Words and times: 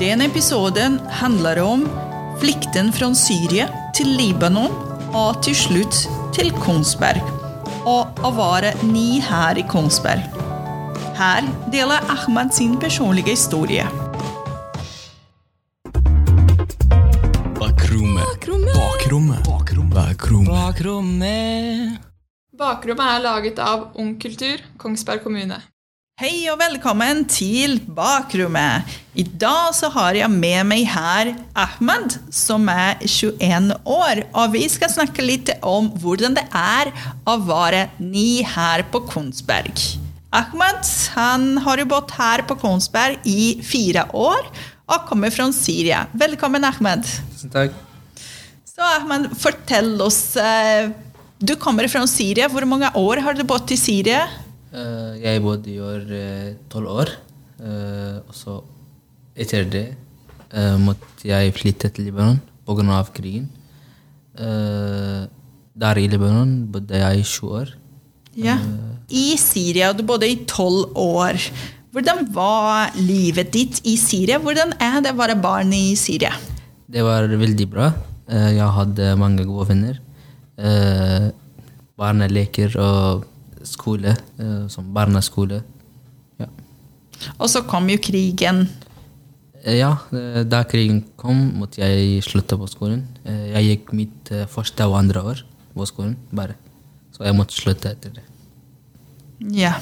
Den 0.00 0.22
episoden 0.24 0.94
handler 1.12 1.58
om 1.60 1.82
flykten 2.40 2.86
fra 2.88 3.10
Syria 3.12 3.66
til 3.92 4.08
Libanon 4.16 4.72
og 5.12 5.42
til 5.44 5.52
slutt 5.52 5.98
til 6.32 6.48
Kongsberg. 6.56 7.20
Og 7.84 8.22
å 8.24 8.30
være 8.32 8.70
ny 8.88 9.20
her 9.20 9.60
i 9.60 9.64
Kongsberg. 9.68 10.24
Her 11.18 11.44
deler 11.74 12.00
Ahmad 12.14 12.54
sin 12.56 12.78
personlige 12.80 13.34
historie. 13.36 13.84
Bakrommet. 17.60 18.24
Bakrommet. 18.72 19.44
Bakrommet. 19.44 20.48
Bakrommet. 20.48 22.00
Bakrommet 22.56 23.18
er 23.18 23.26
laget 23.28 23.60
av 23.60 23.90
Ung 24.00 24.14
Kultur, 24.16 24.64
Kongsberg 24.80 25.20
kommune. 25.28 25.60
Hei 26.20 26.44
og 26.52 26.58
velkommen 26.60 27.22
til 27.32 27.78
Bakrommet. 27.96 28.84
I 29.16 29.22
dag 29.24 29.70
så 29.76 29.88
har 29.94 30.18
jeg 30.18 30.28
med 30.32 30.66
meg 30.68 30.82
her 30.92 31.30
Ahmed, 31.56 32.18
som 32.34 32.66
er 32.68 33.00
21 33.06 33.70
år. 33.88 34.20
Og 34.36 34.52
vi 34.52 34.66
skal 34.68 34.92
snakke 34.92 35.24
litt 35.24 35.52
om 35.64 35.88
hvordan 36.02 36.36
det 36.36 36.44
er 36.56 36.90
å 37.24 37.38
være 37.40 37.86
ny 38.04 38.42
her 38.44 38.84
på 38.92 39.00
Kongsberg. 39.08 39.80
Ahmed 40.36 40.90
han 41.16 41.46
har 41.64 41.80
jo 41.80 41.88
bodd 41.90 42.12
her 42.18 42.44
på 42.46 42.58
Kongsberg 42.60 43.24
i 43.26 43.56
fire 43.66 44.04
år 44.12 44.44
og 44.90 45.08
kommer 45.08 45.32
fra 45.32 45.48
Syria. 45.56 46.04
Velkommen, 46.12 46.68
Ahmed. 46.68 47.08
Tusen 47.32 47.54
takk. 47.54 47.72
Så 48.68 48.84
Ahmed, 48.98 49.30
fortell 49.40 49.96
oss. 50.04 50.36
eh, 50.36 50.92
Du 51.40 51.54
kommer 51.56 51.88
fra 51.88 52.04
Syria. 52.06 52.48
Hvor 52.52 52.66
mange 52.68 52.92
år 52.94 53.24
har 53.24 53.32
du 53.34 53.42
bodd 53.48 53.70
i 53.72 53.76
Syria? 53.80 54.26
Eh, 54.70 55.14
jeg 55.18 55.42
bodde 55.42 55.70
i 55.72 55.80
år 55.82 56.12
eh, 56.14 56.50
tolv 56.70 56.92
år. 57.02 57.10
Eh, 57.58 58.18
og 58.22 58.36
så 58.36 58.60
etter 59.34 59.66
det 59.70 59.88
måtte 60.82 61.28
jeg 61.28 61.52
flytte 61.54 61.92
til 61.94 62.08
Libanon 62.08 62.40
pga. 62.66 63.04
krigen. 63.14 63.44
Der 64.34 65.98
i 65.98 66.08
Libanon 66.10 66.66
bodde 66.66 66.98
jeg 66.98 67.20
i 67.20 67.22
sju 67.22 67.46
år. 67.54 67.68
Ja. 68.34 68.58
I 69.08 69.36
Syria. 69.38 69.92
Du 69.92 70.02
bodde 70.02 70.26
i 70.26 70.44
tolv 70.44 70.90
år. 70.98 71.38
Hvordan 71.92 72.26
var 72.34 72.90
livet 72.98 73.52
ditt 73.52 73.80
i 73.86 73.94
Syria? 73.96 74.40
Hvordan 74.42 74.74
er 74.80 75.00
det 75.00 75.14
å 75.14 75.20
være 75.22 75.38
barn 75.38 75.72
i 75.72 75.94
Syria? 75.94 76.34
Det 76.90 77.04
var 77.06 77.30
veldig 77.30 77.70
bra. 77.70 77.92
Jeg 78.26 78.74
hadde 78.74 79.14
mange 79.16 79.46
gode 79.46 79.68
venner. 79.70 80.02
Barna 81.94 82.26
leker 82.26 82.74
og 82.74 83.24
skole, 83.66 84.14
eh, 84.38 84.68
som 84.68 84.92
barneskole. 84.94 85.62
Ja. 86.40 86.46
Og 87.38 87.48
så 87.52 87.62
kom 87.68 87.88
jo 87.90 87.98
krigen. 87.98 88.68
Eh, 89.62 89.78
Ja, 89.78 89.98
eh, 90.12 90.42
da 90.44 90.64
krigen 90.64 91.04
kom, 91.16 91.52
måtte 91.60 91.82
jeg 91.82 92.22
slutte 92.24 92.56
på 92.56 92.68
skolen. 92.68 93.06
Jeg 93.24 93.64
gikk 93.66 93.92
mitt 93.92 94.30
første 94.48 94.86
og 94.88 94.98
andre 94.98 95.20
år 95.20 95.42
på 95.74 95.86
skolen, 95.86 96.16
bare. 96.32 96.56
Så 97.12 97.24
jeg 97.24 97.36
måtte 97.36 97.54
slutte 97.54 97.90
etter 97.92 98.10
det. 98.14 98.24
Ja. 99.54 99.74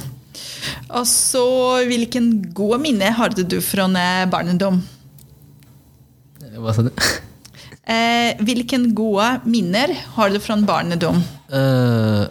Og 0.90 1.06
så 1.06 1.44
hvilken 1.86 2.52
gode 2.54 2.78
minne 2.82 3.12
hadde 3.14 3.44
du 3.48 3.60
fra 3.60 3.86
barndom? 4.30 4.82
Hva 6.58 6.74
sa 6.74 6.82
du? 6.82 6.90
Eh, 7.88 8.36
hvilken 8.44 8.90
gode 8.92 9.40
minner 9.48 9.94
har 10.14 10.28
du 10.28 10.36
fra 10.44 10.56
barndom? 10.60 11.22
Eh, 11.48 12.24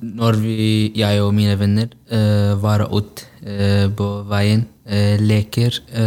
når 0.00 0.38
vi, 0.40 0.92
jeg 0.96 1.20
og 1.22 1.34
mine 1.36 1.56
venner 1.60 1.90
uh, 2.12 2.54
var 2.62 2.86
ute 2.88 3.26
uh, 3.44 3.88
på 3.92 4.08
veien, 4.30 4.64
uh, 4.88 5.16
leker 5.20 5.76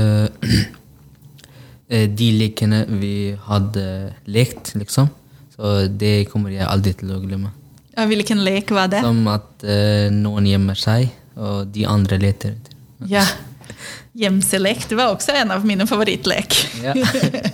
eh, 1.90 2.08
De 2.10 2.30
lekene 2.40 2.86
vi 3.00 3.36
hadde 3.46 3.86
lekt, 4.26 4.74
liksom. 4.80 5.12
Så 5.56 5.88
det 5.88 6.28
kommer 6.32 6.52
jeg 6.52 6.66
aldri 6.68 6.96
til 6.98 7.14
å 7.16 7.22
glemme. 7.22 7.54
Ja, 7.96 8.08
hvilken 8.10 8.42
lek 8.44 8.74
var 8.76 8.90
det? 8.92 9.04
Som 9.06 9.22
at 9.32 9.64
noen 10.12 10.48
gjemmer 10.50 10.76
seg, 10.76 11.14
og 11.40 11.70
de 11.72 11.86
andre 11.88 12.18
leter 12.20 12.58
etter. 12.58 12.74
Ja. 13.08 13.24
Gjemselek. 14.16 14.86
Det 14.90 14.96
var 14.96 15.12
også 15.12 15.34
en 15.36 15.52
av 15.52 15.66
mine 15.68 15.88
favorittlek. 15.88 16.56
Ja. 16.84 16.94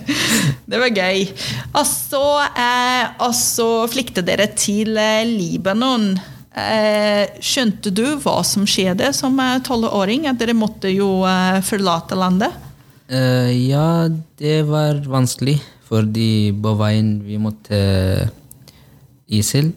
det 0.70 0.78
var 0.78 0.92
gøy. 0.94 1.24
Og 1.74 1.86
så, 1.88 2.26
eh, 2.54 3.88
flyktet 3.90 4.28
dere 4.28 4.46
til 4.54 4.94
eh, 4.96 5.24
Libanon. 5.26 6.12
Eh, 6.52 7.38
skjønte 7.40 7.90
du 7.96 8.04
hva 8.20 8.42
som 8.44 8.66
skjedde 8.68 9.08
som 9.16 9.38
eh, 9.40 9.58
tolvåring? 9.64 10.28
At 10.30 10.40
dere 10.40 10.54
måtte 10.54 10.90
jo 10.92 11.24
eh, 11.26 11.58
forlate 11.64 12.18
landet? 12.18 12.54
Eh, 13.08 13.50
ja, 13.66 14.06
det 14.38 14.58
var 14.68 15.00
vanskelig, 15.08 15.56
fordi 15.88 16.52
på 16.54 16.76
veien 16.80 17.16
vi 17.26 17.40
måtte 17.40 17.78
ISIL 19.32 19.72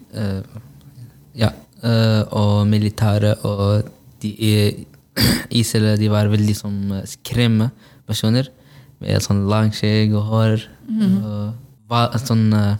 Ja, 1.35 1.49
og 2.35 2.65
militæret 2.67 3.43
og 3.45 3.87
de, 4.23 4.31
ISIL 5.59 5.87
de 5.99 6.09
var 6.11 6.29
veldig 6.31 6.55
som 6.57 6.73
eh, 6.95 7.05
skremme 7.09 7.69
personer. 8.07 8.49
Med 9.03 9.23
sånn 9.23 9.45
lang 9.51 9.73
skjegg 9.75 10.13
og 10.15 10.29
hår. 10.31 10.65
og 11.91 12.15
sånn 12.23 12.47
uh, 12.55 12.77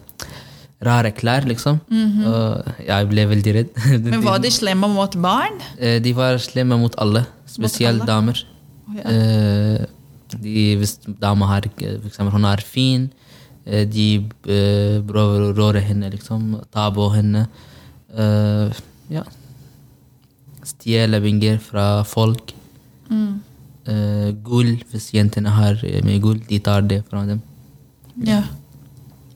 rare 0.85 1.11
klær, 1.15 1.45
liksom. 1.49 1.81
Og 1.91 2.69
jeg 2.85 3.09
ble 3.11 3.25
veldig 3.33 3.53
redd. 3.57 3.73
Men 4.05 4.23
var 4.23 4.39
de 4.43 4.51
slemme 4.53 4.87
mot 4.91 5.17
barn? 5.21 5.59
Eh, 5.77 5.99
De 6.03 6.13
var 6.15 6.39
slemme 6.41 6.77
mot 6.79 6.95
alle, 7.01 7.25
spesielt 7.49 8.01
alle? 8.03 8.09
damer. 8.09 8.41
Oh, 8.85 8.97
ja. 8.99 9.85
De, 10.41 10.63
hvis 10.79 10.97
dama 11.21 11.47
har, 11.51 11.67
for 11.77 12.09
eksempel, 12.09 12.33
hun 12.33 12.47
er 12.49 12.63
fin, 12.65 13.05
de 13.65 14.07
prøver 14.45 15.45
å 15.47 15.53
røre 15.57 15.81
henne, 15.83 16.09
liksom. 16.13 16.61
Ta 16.73 16.87
på 16.93 17.07
henne. 17.13 17.45
Uh, 18.15 18.71
ja. 19.11 19.23
Stjele 20.65 21.21
penger 21.21 21.59
fra 21.61 21.87
folk. 22.07 22.53
Eh, 23.85 24.29
gull, 24.41 24.71
hvis 24.89 25.11
jentene 25.13 25.51
har 25.53 25.77
eh, 25.85 26.01
mye 26.05 26.21
gull, 26.23 26.39
de 26.49 26.57
tar 26.63 26.85
det 26.89 27.03
fra 27.05 27.21
dem. 27.27 27.41
Ja. 28.25 28.41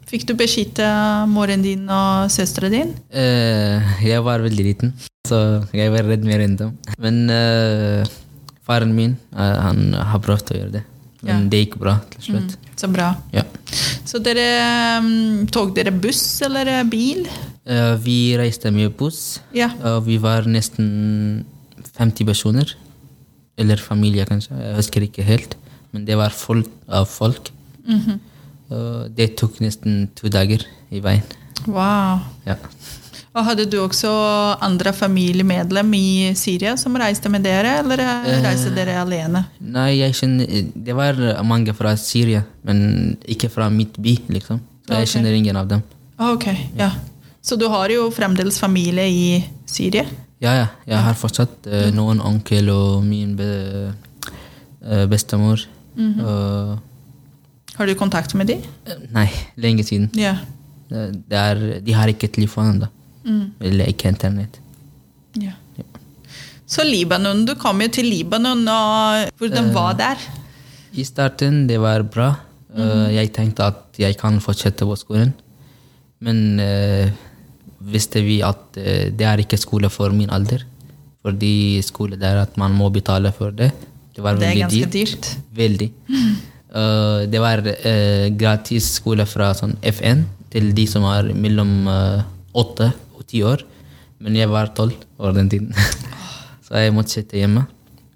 Fikk 0.10 0.26
du 0.26 0.34
beskytte 0.34 0.88
moren 1.30 1.62
din 1.62 1.84
og 1.94 2.32
søsteren 2.34 2.74
din? 2.74 2.94
Uh, 3.14 3.78
jeg 4.02 4.24
var 4.26 4.42
veldig 4.42 4.64
liten, 4.66 4.96
så 5.30 5.62
jeg 5.76 5.92
var 5.94 6.08
redd 6.10 6.26
mer 6.26 6.42
enn 6.42 6.56
dem. 6.58 6.72
Men 6.98 7.20
uh, 7.30 8.10
faren 8.66 8.96
min 8.98 9.14
han 9.38 9.94
har 9.94 10.24
prøvd 10.26 10.50
å 10.56 10.58
gjøre 10.58 10.74
det. 10.80 10.84
Men 11.22 11.44
Ja. 11.46 11.50
det 11.52 11.60
gikk 11.62 11.78
bra 11.84 12.00
til 12.16 12.26
slutt. 12.32 12.58
Så 12.80 12.88
bra. 12.90 13.12
Ja. 13.36 13.44
Så 14.08 14.22
dere 14.24 14.48
um, 15.04 15.46
tok 15.52 15.76
dere 15.76 15.92
buss 15.94 16.24
eller 16.48 16.72
bil? 16.90 17.28
Eh, 17.70 17.96
vi 18.02 18.18
reiste 18.40 18.72
med 18.74 18.96
buss. 18.98 19.40
Ja. 19.54 19.70
vi 20.02 20.18
var 20.18 20.48
nesten 20.50 21.46
50 21.98 22.26
personer. 22.26 22.76
Eller 23.60 23.78
familie, 23.78 24.26
kanskje. 24.26 24.56
Jeg 24.58 24.76
husker 24.80 25.06
ikke 25.06 25.24
helt. 25.28 25.56
Men 25.92 26.06
det 26.06 26.18
var 26.18 26.34
fullt 26.34 26.72
av 26.88 27.06
folk. 27.10 27.52
Og 28.70 29.10
det 29.18 29.36
tok 29.38 29.60
nesten 29.64 30.08
to 30.16 30.30
dager 30.30 30.64
i 30.94 31.02
veien. 31.04 31.26
Wow. 31.68 32.22
Ja. 32.46 32.56
Og 33.30 33.46
hadde 33.46 33.68
du 33.70 33.78
også 33.84 34.10
andre 34.66 34.92
familiemedlem 34.96 35.92
i 35.94 36.32
Syria 36.38 36.74
som 36.82 36.96
reiste 36.98 37.30
med 37.30 37.44
dere, 37.46 37.76
eller 37.84 38.02
eh, 38.02 38.40
reiste 38.44 38.72
dere 38.74 38.98
alene? 39.04 39.44
Nei, 39.62 40.00
jeg 40.00 40.18
kjenner 40.18 40.72
Det 40.74 40.96
var 40.98 41.20
mange 41.46 41.76
fra 41.78 41.94
Syria, 42.00 42.42
men 42.66 43.18
ikke 43.30 43.52
fra 43.54 43.70
mitt 43.74 44.00
by, 44.02 44.16
liksom. 44.34 44.62
Så 44.88 45.04
jeg 45.04 45.12
kjenner 45.14 45.38
ingen 45.38 45.60
av 45.62 45.70
dem. 45.70 45.86
Ok, 46.20 46.48
ja. 46.80 46.90
Så 47.42 47.56
du 47.60 47.68
har 47.72 47.90
jo 47.94 48.10
fremdeles 48.12 48.60
familie 48.60 49.06
i 49.08 49.44
Syria? 49.70 50.04
Ja, 50.44 50.54
ja. 50.56 50.68
Jeg 50.88 50.98
har 51.04 51.16
fortsatt 51.20 51.68
eh, 51.68 51.90
noen 51.96 52.20
onkel 52.24 52.70
og 52.72 53.04
min 53.08 53.36
be, 53.40 53.48
eh, 54.84 55.06
bestemor. 55.12 55.64
og, 56.00 56.80
Har 57.76 57.86
du 57.88 57.96
kontakt 57.96 58.36
med 58.36 58.48
dem? 58.48 58.62
eh, 58.88 59.00
nei, 59.16 59.28
lenge 59.58 59.84
siden. 59.88 60.10
Ja. 60.20 60.38
Eh, 60.92 61.12
Det 61.28 61.38
er, 61.38 61.80
de 61.82 61.92
har 61.94 62.08
ikke 62.12 62.28
telefon 62.32 62.74
ennå. 62.76 62.88
Eller 63.62 63.86
ikke 63.92 64.08
internett. 64.10 64.60
ja. 65.40 65.52
Så 66.70 66.84
Libanon, 66.86 67.46
du 67.46 67.56
kom 67.56 67.80
jo 67.82 67.88
til 67.90 68.06
Libanon, 68.06 68.60
og 68.68 69.32
hvordan 69.40 69.72
var 69.74 69.94
der? 69.98 70.18
I 70.94 71.02
starten 71.04 71.66
det 71.68 71.80
var 71.82 72.04
bra. 72.04 72.36
Eh, 72.78 73.10
Jeg 73.16 73.34
tenkte 73.34 73.64
at 73.66 73.98
jeg 73.98 74.16
kan 74.18 74.40
fortsette 74.40 74.86
på 74.86 74.96
skolen. 74.96 75.34
Men 76.22 76.60
visste 77.92 78.24
vi 78.26 78.40
at 78.46 78.78
eh, 78.80 79.10
det 79.16 79.28
er 79.28 79.44
ikke 79.44 79.60
skole 79.60 79.90
for 79.94 80.14
min 80.16 80.32
alder. 80.34 80.66
Fordi 81.26 81.82
skole 81.84 82.20
det 82.20 82.28
er 82.30 82.44
at 82.46 82.56
man 82.58 82.76
må 82.78 82.90
betale 82.94 83.32
for 83.36 83.52
det. 83.52 83.72
Det 84.16 84.24
var 84.24 84.40
Det 84.40 84.48
er 84.48 84.62
ganske 84.64 84.92
dyrt. 84.92 84.94
dyrt. 84.94 85.32
Veldig. 85.56 85.90
Uh, 86.70 87.26
det 87.32 87.42
var 87.42 87.64
uh, 87.66 88.28
gratis 88.38 88.94
skole 89.00 89.26
fra 89.28 89.52
sånn 89.58 89.76
FN 89.92 90.24
til 90.54 90.72
de 90.76 90.86
som 90.90 91.06
var 91.06 91.28
mellom 91.34 91.90
åtte 92.54 92.90
uh, 92.90 93.04
og 93.18 93.28
ti 93.28 93.44
år. 93.44 93.66
Men 94.20 94.36
jeg 94.36 94.52
var 94.52 94.72
tolv 94.76 94.96
år 95.20 95.36
den 95.38 95.50
tiden. 95.52 95.76
så 96.66 96.84
jeg 96.84 96.96
måtte 96.96 97.16
sitte 97.16 97.40
hjemme. 97.40 97.66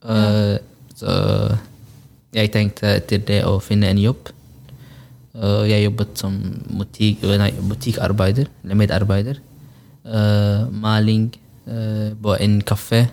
Eh, 0.03 0.55
så 0.99 1.13
jeg 2.35 2.51
tenkte 2.53 2.97
etter 2.97 3.21
det 3.23 3.41
å 3.47 3.59
finne 3.63 3.91
en 3.93 4.01
jobb. 4.01 4.31
Uh, 5.33 5.65
jeg 5.65 5.87
jobbet 5.87 6.19
som 6.21 6.35
butikk, 6.77 7.23
nei, 7.41 7.49
butikkarbeider, 7.57 8.51
eller 8.61 8.77
medarbeider. 8.77 9.39
Uh, 10.03 10.67
maling 10.71 11.31
på 11.63 12.33
en 12.43 12.57
kafé 12.67 13.05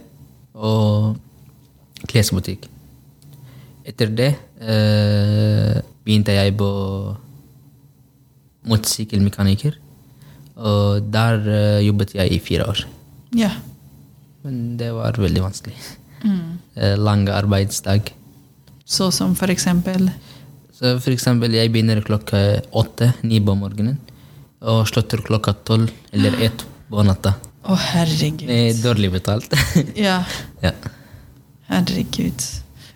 og 0.59 1.15
klesbutikk. 2.11 2.67
Etter 3.87 4.13
det 4.13 4.31
uh, 4.61 5.81
begynte 6.05 6.35
jeg 6.37 6.55
på 6.59 6.71
motorsykkelmekaniker. 8.71 9.79
Og 10.61 11.07
der 11.13 11.41
uh, 11.47 11.81
jobbet 11.85 12.15
jeg 12.19 12.37
i 12.37 12.41
fire 12.43 12.69
år. 12.69 12.85
Ja. 13.37 13.55
Men 14.45 14.77
det 14.81 14.93
var 14.97 15.19
veldig 15.21 15.45
vanskelig. 15.45 15.77
Uh, 16.25 16.97
lang 17.07 17.29
arbeidsdag. 17.33 18.13
Så 18.85 19.13
som 19.15 19.37
for 19.39 19.47
eksempel 19.53 20.11
Så 20.75 20.97
for 20.99 21.13
eksempel, 21.13 21.53
jeg 21.55 21.71
begynner 21.71 22.01
klokka 22.01 22.63
åtte, 22.73 23.13
ni 23.23 23.37
på 23.45 23.53
morgenen, 23.55 23.99
og 24.65 24.89
slutter 24.89 25.21
klokka 25.21 25.53
tolv 25.69 25.91
eller 26.13 26.39
ett 26.47 26.65
på 26.91 27.05
natta. 27.07 27.37
Å, 27.61 27.77
herregud. 27.77 28.49
Med 28.49 28.81
dårlig 28.83 29.13
betalt. 29.19 29.55
Ja, 30.07 30.23
ja. 30.65 30.73
herregud. 31.69 32.47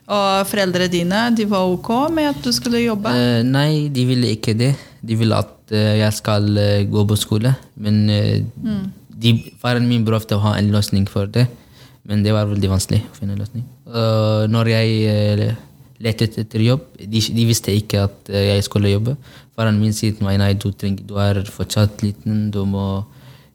Og 0.05 0.49
foreldrene 0.51 0.91
dine, 0.93 1.21
de 1.37 1.47
var 1.49 1.69
ok 1.73 1.91
med 2.13 2.33
at 2.35 2.41
du 2.45 2.51
skulle 2.53 2.83
jobbe? 2.83 3.13
Uh, 3.13 3.41
nei, 3.47 3.89
de 3.93 4.05
ville 4.09 4.35
ikke 4.37 4.57
det. 4.57 4.75
De 5.05 5.17
ville 5.21 5.37
at 5.37 5.73
uh, 5.73 5.95
jeg 6.01 6.17
skal 6.17 6.49
uh, 6.59 6.81
gå 6.89 7.05
på 7.09 7.19
skole. 7.21 7.55
Men 7.81 8.03
mm. 8.09 8.83
de, 9.09 9.37
faren 9.63 9.87
min 9.89 10.05
prøvde 10.05 10.37
å 10.37 10.43
ha 10.45 10.57
en 10.59 10.73
løsning 10.75 11.07
for 11.09 11.31
det, 11.31 11.47
men 12.05 12.25
det 12.25 12.35
var 12.37 12.51
veldig 12.51 12.73
vanskelig 12.75 13.01
å 13.07 13.15
finne 13.17 13.37
en 13.37 13.41
løsning. 13.41 13.65
Når 14.51 14.69
jeg 14.69 15.53
lette 16.05 16.27
etter 16.27 16.61
jobb, 16.61 16.83
de, 16.99 17.21
de 17.33 17.45
visste 17.49 17.73
ikke 17.73 18.03
at 18.09 18.33
jeg 18.35 18.65
skulle 18.67 18.91
jobbe. 18.91 19.15
Faren 19.57 19.79
min 19.81 19.95
sier 19.97 20.17
til 20.17 20.27
meg 20.27 20.41
nei, 20.43 20.51
du, 20.59 20.67
trenger, 20.75 21.07
du 21.07 21.15
er 21.23 21.41
fortsatt 21.49 22.03
liten, 22.05 22.51
du 22.53 22.65
må 22.69 22.87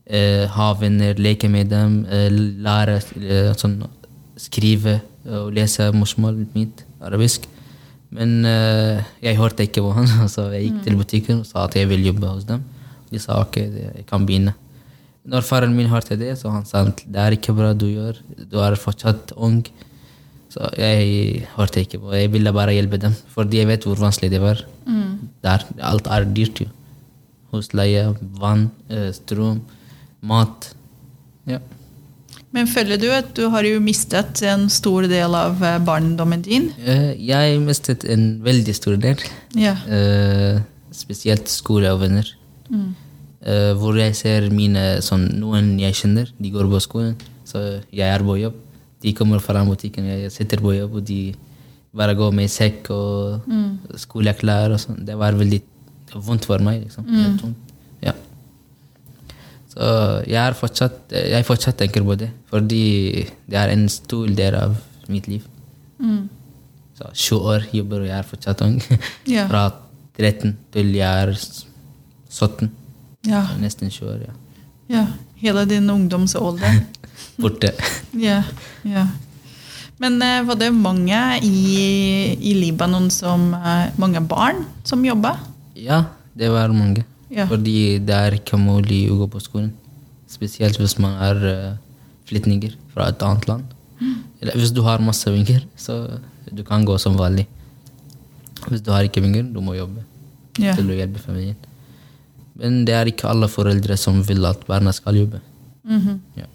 ha 0.09 0.73
venner, 0.73 1.19
leke 1.21 1.49
med 1.49 1.69
dem, 1.69 2.05
eh, 2.09 2.29
lære 2.33 2.97
eh, 3.21 3.51
sånn, 3.57 3.83
skrive 4.39 4.99
og 5.29 5.51
lese 5.53 5.91
morsmålet 5.93 6.55
mitt, 6.55 6.83
arabisk. 7.05 7.45
Men 8.09 8.39
eh, 8.47 9.03
jeg 9.21 9.37
hørte 9.37 9.67
ikke 9.67 9.83
på 9.85 9.91
han, 9.93 10.09
så 10.33 10.47
jeg 10.55 10.69
gikk 10.69 10.79
til 10.87 10.97
butikken 10.97 11.43
og 11.43 11.49
sa 11.49 11.67
at 11.67 11.77
jeg 11.77 11.89
vil 11.91 12.07
jobbe 12.09 12.31
hos 12.31 12.47
dem. 12.49 12.63
De 13.09 13.21
sa 13.21 13.37
ok, 13.43 13.59
jeg 13.59 14.07
kan 14.09 14.25
begynne. 14.25 14.55
Når 15.29 15.45
faren 15.45 15.75
min 15.75 15.91
hørte 15.91 16.17
det, 16.17 16.33
så 16.39 16.49
han 16.53 16.65
sa 16.65 16.87
det 16.87 17.21
er 17.21 17.35
ikke 17.35 17.53
bra 17.53 17.75
du 17.77 17.85
gjør, 17.89 18.17
du 18.49 18.57
er 18.63 18.79
fortsatt 18.79 19.35
ung. 19.37 19.61
Så 20.49 20.65
jeg 20.81 21.43
hørte 21.53 21.83
ikke 21.83 21.99
på. 22.01 22.09
Jeg 22.17 22.31
ville 22.33 22.53
bare 22.55 22.73
hjelpe 22.73 22.97
dem, 22.97 23.13
fordi 23.35 23.59
jeg 23.59 23.69
vet 23.69 23.85
hvor 23.85 23.99
vanskelig 24.01 24.31
det 24.33 24.41
var. 24.41 24.63
Der, 25.45 25.65
alt 25.85 26.07
er 26.09 26.25
dyrt, 26.25 26.63
jo. 26.63 26.71
Husleie, 27.53 28.07
vann, 28.39 28.69
eh, 28.89 29.09
strøm, 29.13 29.61
mat. 30.21 30.73
Ja. 31.49 31.59
Men 32.51 32.65
føler 32.67 32.97
du 32.97 33.07
at 33.13 33.29
du 33.37 33.43
har 33.53 33.65
jo 33.67 33.79
mistet 33.83 34.41
en 34.49 34.67
stor 34.73 35.05
del 35.09 35.35
av 35.37 35.61
eh, 35.63 35.77
barndommen 35.85 36.41
din? 36.41 36.71
Eh, 36.81 37.11
Jeg 37.21 37.59
mistet 37.61 38.05
en 38.09 38.39
veldig 38.43 38.73
stor 38.75 38.97
del. 38.97 39.21
Ja. 39.55 39.75
Eh, 39.87 40.61
spesielt 40.91 41.47
skole 41.49 41.91
og 41.93 42.01
venner. 42.01 42.35
Mm. 42.69 42.89
hvor 43.79 43.95
jeg 43.97 44.13
ser 44.19 44.49
mine 44.51 44.99
sånn, 45.01 45.23
Noen 45.39 45.79
jeg 45.79 45.95
kjenner, 45.95 46.27
de 46.37 46.49
går 46.51 46.67
på 46.69 46.79
skolen, 46.83 47.15
så 47.47 47.79
jeg 47.89 48.05
er 48.05 48.19
på 48.21 48.35
jobb. 48.37 48.57
De 49.01 49.13
kommer 49.15 49.39
fra 49.39 49.63
butikken, 49.65 50.05
jeg 50.05 50.29
sitter 50.35 50.59
på 50.61 50.73
jobb, 50.75 50.97
og 50.99 51.05
de 51.07 51.33
bare 51.95 52.13
går 52.19 52.35
med 52.35 52.51
sekk 52.51 52.91
og 52.91 53.47
skoleklær 53.97 54.75
og 54.75 54.81
sånn. 54.83 54.99
Det 55.07 55.15
var 55.17 55.33
veldig 55.39 55.61
vondt 56.27 56.45
for 56.45 56.59
meg. 56.59 56.83
liksom. 56.83 57.07
Ja. 57.09 57.53
Så 59.79 59.89
jeg, 60.27 60.39
er 60.43 60.55
fortsatt, 60.59 61.13
jeg 61.15 61.45
fortsatt 61.47 61.77
tenker 61.79 62.03
på 62.03 62.17
det, 62.19 62.27
fordi 62.51 63.23
det 63.47 63.59
er 63.61 63.71
en 63.71 63.85
stor 63.87 64.27
del 64.35 64.57
av 64.59 64.75
mitt 65.07 65.29
liv. 65.31 65.45
Så 66.99 67.07
20 67.13 67.47
år 67.53 67.67
jobber, 67.71 68.03
og 68.03 68.09
jeg 68.09 68.17
er 68.17 68.27
fortsatt 68.27 68.65
ung. 68.65 68.81
Ja. 69.35 69.45
Fra 69.47 69.69
13 70.19 70.57
til 70.73 70.91
jeg 70.97 71.23
er 71.23 71.31
17. 71.31 72.67
Ja. 73.29 73.45
Nesten 73.61 73.87
20 73.87 74.11
år, 74.11 74.19
ja. 74.27 74.35
ja. 74.91 75.05
Hele 75.39 75.63
din 75.69 75.87
ungdomsalder. 75.89 76.83
Borte. 77.41 77.71
Ja, 78.27 78.43
ja. 78.83 79.07
Men 79.99 80.19
uh, 80.23 80.41
var 80.47 80.59
det 80.59 80.73
mange 80.75 81.19
i, 81.43 82.35
i 82.35 82.53
Libanon 82.55 83.09
som 83.11 83.51
uh, 83.53 83.91
Mange 83.99 84.21
barn 84.23 84.63
som 84.87 85.03
jobba? 85.05 85.35
Ja, 85.75 86.03
det 86.35 86.51
var 86.51 86.71
mange. 86.75 87.05
Ja. 87.29 87.45
Fordi 87.49 87.99
det 88.01 88.15
er 88.15 88.37
ikke 88.39 88.57
mulig 88.57 89.03
å 89.13 89.19
gå 89.21 89.27
på 89.35 89.41
skolen. 89.43 89.71
Spesielt 90.29 90.77
hvis 90.81 90.97
man 91.01 91.17
er 91.25 91.39
uh, 91.45 91.77
flyktninger 92.29 92.75
fra 92.93 93.09
et 93.11 93.21
annet 93.25 93.47
land. 93.49 93.75
Eller 94.39 94.55
hvis 94.55 94.71
du 94.71 94.81
har 94.85 95.01
masse 95.03 95.27
vinger, 95.33 95.65
så 95.77 96.19
du 96.49 96.61
kan 96.63 96.85
gå 96.87 96.95
som 97.01 97.17
vanlig. 97.19 97.45
Hvis 98.69 98.81
du 98.85 98.91
har 98.93 99.03
ikke 99.07 99.21
vinger, 99.23 99.43
du 99.43 99.59
må 99.61 99.75
jobbe 99.77 100.05
Ja. 100.59 100.73
til 100.75 100.89
å 100.91 100.95
hjelpe 100.95 101.19
familien. 101.23 101.55
Men 102.59 102.81
det 102.87 102.95
er 102.95 103.07
ikke 103.11 103.29
alle 103.29 103.47
foreldre 103.47 103.95
som 103.99 104.21
vil 104.27 104.45
at 104.49 104.65
barna 104.67 104.91
skal 104.95 105.15
jobbe. 105.21 105.41
ja. 106.35 106.47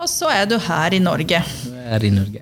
Og 0.00 0.08
så 0.10 0.28
er 0.32 0.44
du 0.50 0.56
her 0.58 0.92
i 0.96 0.98
Norge. 0.98 1.38
Jeg 1.40 1.84
er 1.96 2.04
i 2.04 2.10
Norge. 2.10 2.40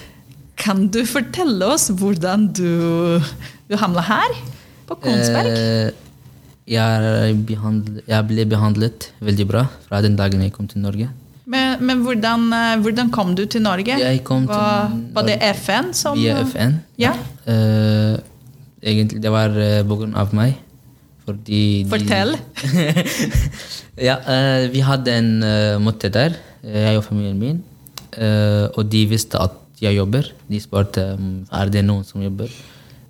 Kan 0.64 0.86
du 0.88 1.02
fortelle 1.04 1.66
oss 1.66 1.88
hvordan 1.90 2.46
du, 2.54 3.20
du 3.68 3.74
hamla 3.76 4.04
her? 4.06 4.36
På 4.88 4.96
Kongsberg? 5.02 5.50
Eh, 5.50 6.03
jeg, 6.68 7.34
behandlet, 7.48 8.02
jeg 8.08 8.26
ble 8.30 8.44
behandlet 8.48 9.08
veldig 9.20 9.46
bra 9.50 9.66
fra 9.88 10.00
den 10.04 10.16
dagen 10.16 10.42
jeg 10.42 10.52
kom 10.54 10.68
til 10.70 10.80
Norge. 10.84 11.10
Men, 11.46 11.76
men 11.84 12.00
hvordan, 12.06 12.46
eh, 12.56 12.76
hvordan 12.80 13.10
kom 13.12 13.34
du 13.36 13.44
til 13.46 13.60
Norge? 13.66 13.98
Jeg 14.00 14.22
kom 14.24 14.46
til 14.48 14.56
var, 14.56 14.92
var 15.12 15.26
det 15.28 15.36
FN 15.58 15.90
som 15.92 16.16
Via 16.16 16.38
FN. 16.48 16.78
Ja. 16.96 17.12
Uh, 17.44 18.16
egentlig, 18.80 19.20
det 19.20 19.32
var 19.32 19.52
på 19.84 19.98
grunn 20.00 20.14
av 20.16 20.32
meg. 20.36 20.54
Fordi 21.24 21.60
de- 21.84 21.90
Fortell. 21.92 22.34
ja, 24.08 24.16
uh, 24.24 24.64
vi 24.72 24.80
hadde 24.84 25.12
en 25.20 25.30
uh, 25.44 25.76
møte 25.84 26.10
der, 26.12 26.34
eh, 26.64 26.80
jeg 26.88 26.98
og 27.00 27.04
familien 27.06 27.38
min. 27.40 27.62
eh, 28.16 28.66
og 28.78 28.86
de 28.92 29.04
visste 29.10 29.40
at 29.40 29.56
jeg 29.82 29.96
jobber. 29.96 30.28
De 30.48 30.60
spurte 30.62 31.02
om 31.16 31.30
er 31.52 31.68
det 31.72 31.84
noen 31.84 32.04
som 32.06 32.22
jobber. 32.22 32.48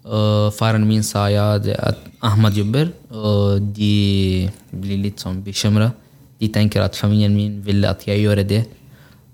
Og 0.05 0.53
faren 0.53 0.85
min 0.85 1.03
sa 1.03 1.27
ja, 1.33 1.55
at 1.57 1.99
Ahmad 2.21 2.57
jobber. 2.57 2.93
Og 3.11 3.73
de 3.77 4.49
blir 4.71 5.01
litt 5.01 5.25
sånn 5.25 5.41
bekymra. 5.45 5.93
De 6.41 6.51
tenker 6.53 6.85
at 6.85 6.99
familien 6.99 7.35
min 7.37 7.61
vil 7.65 7.85
at 7.89 8.05
jeg 8.09 8.21
gjør 8.21 8.43
det. 8.45 8.65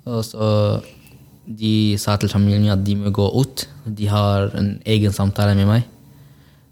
Og 0.06 0.22
så 0.26 0.48
de 1.50 1.98
sa 1.98 2.14
til 2.20 2.30
familien 2.30 2.62
min 2.62 2.74
at 2.74 2.84
de 2.86 2.94
må 2.98 3.10
gå 3.10 3.26
ut. 3.34 3.66
De 3.84 4.06
har 4.10 4.52
en 4.58 4.76
egen 4.86 5.14
samtale 5.14 5.56
med 5.58 5.66
meg. 5.70 5.88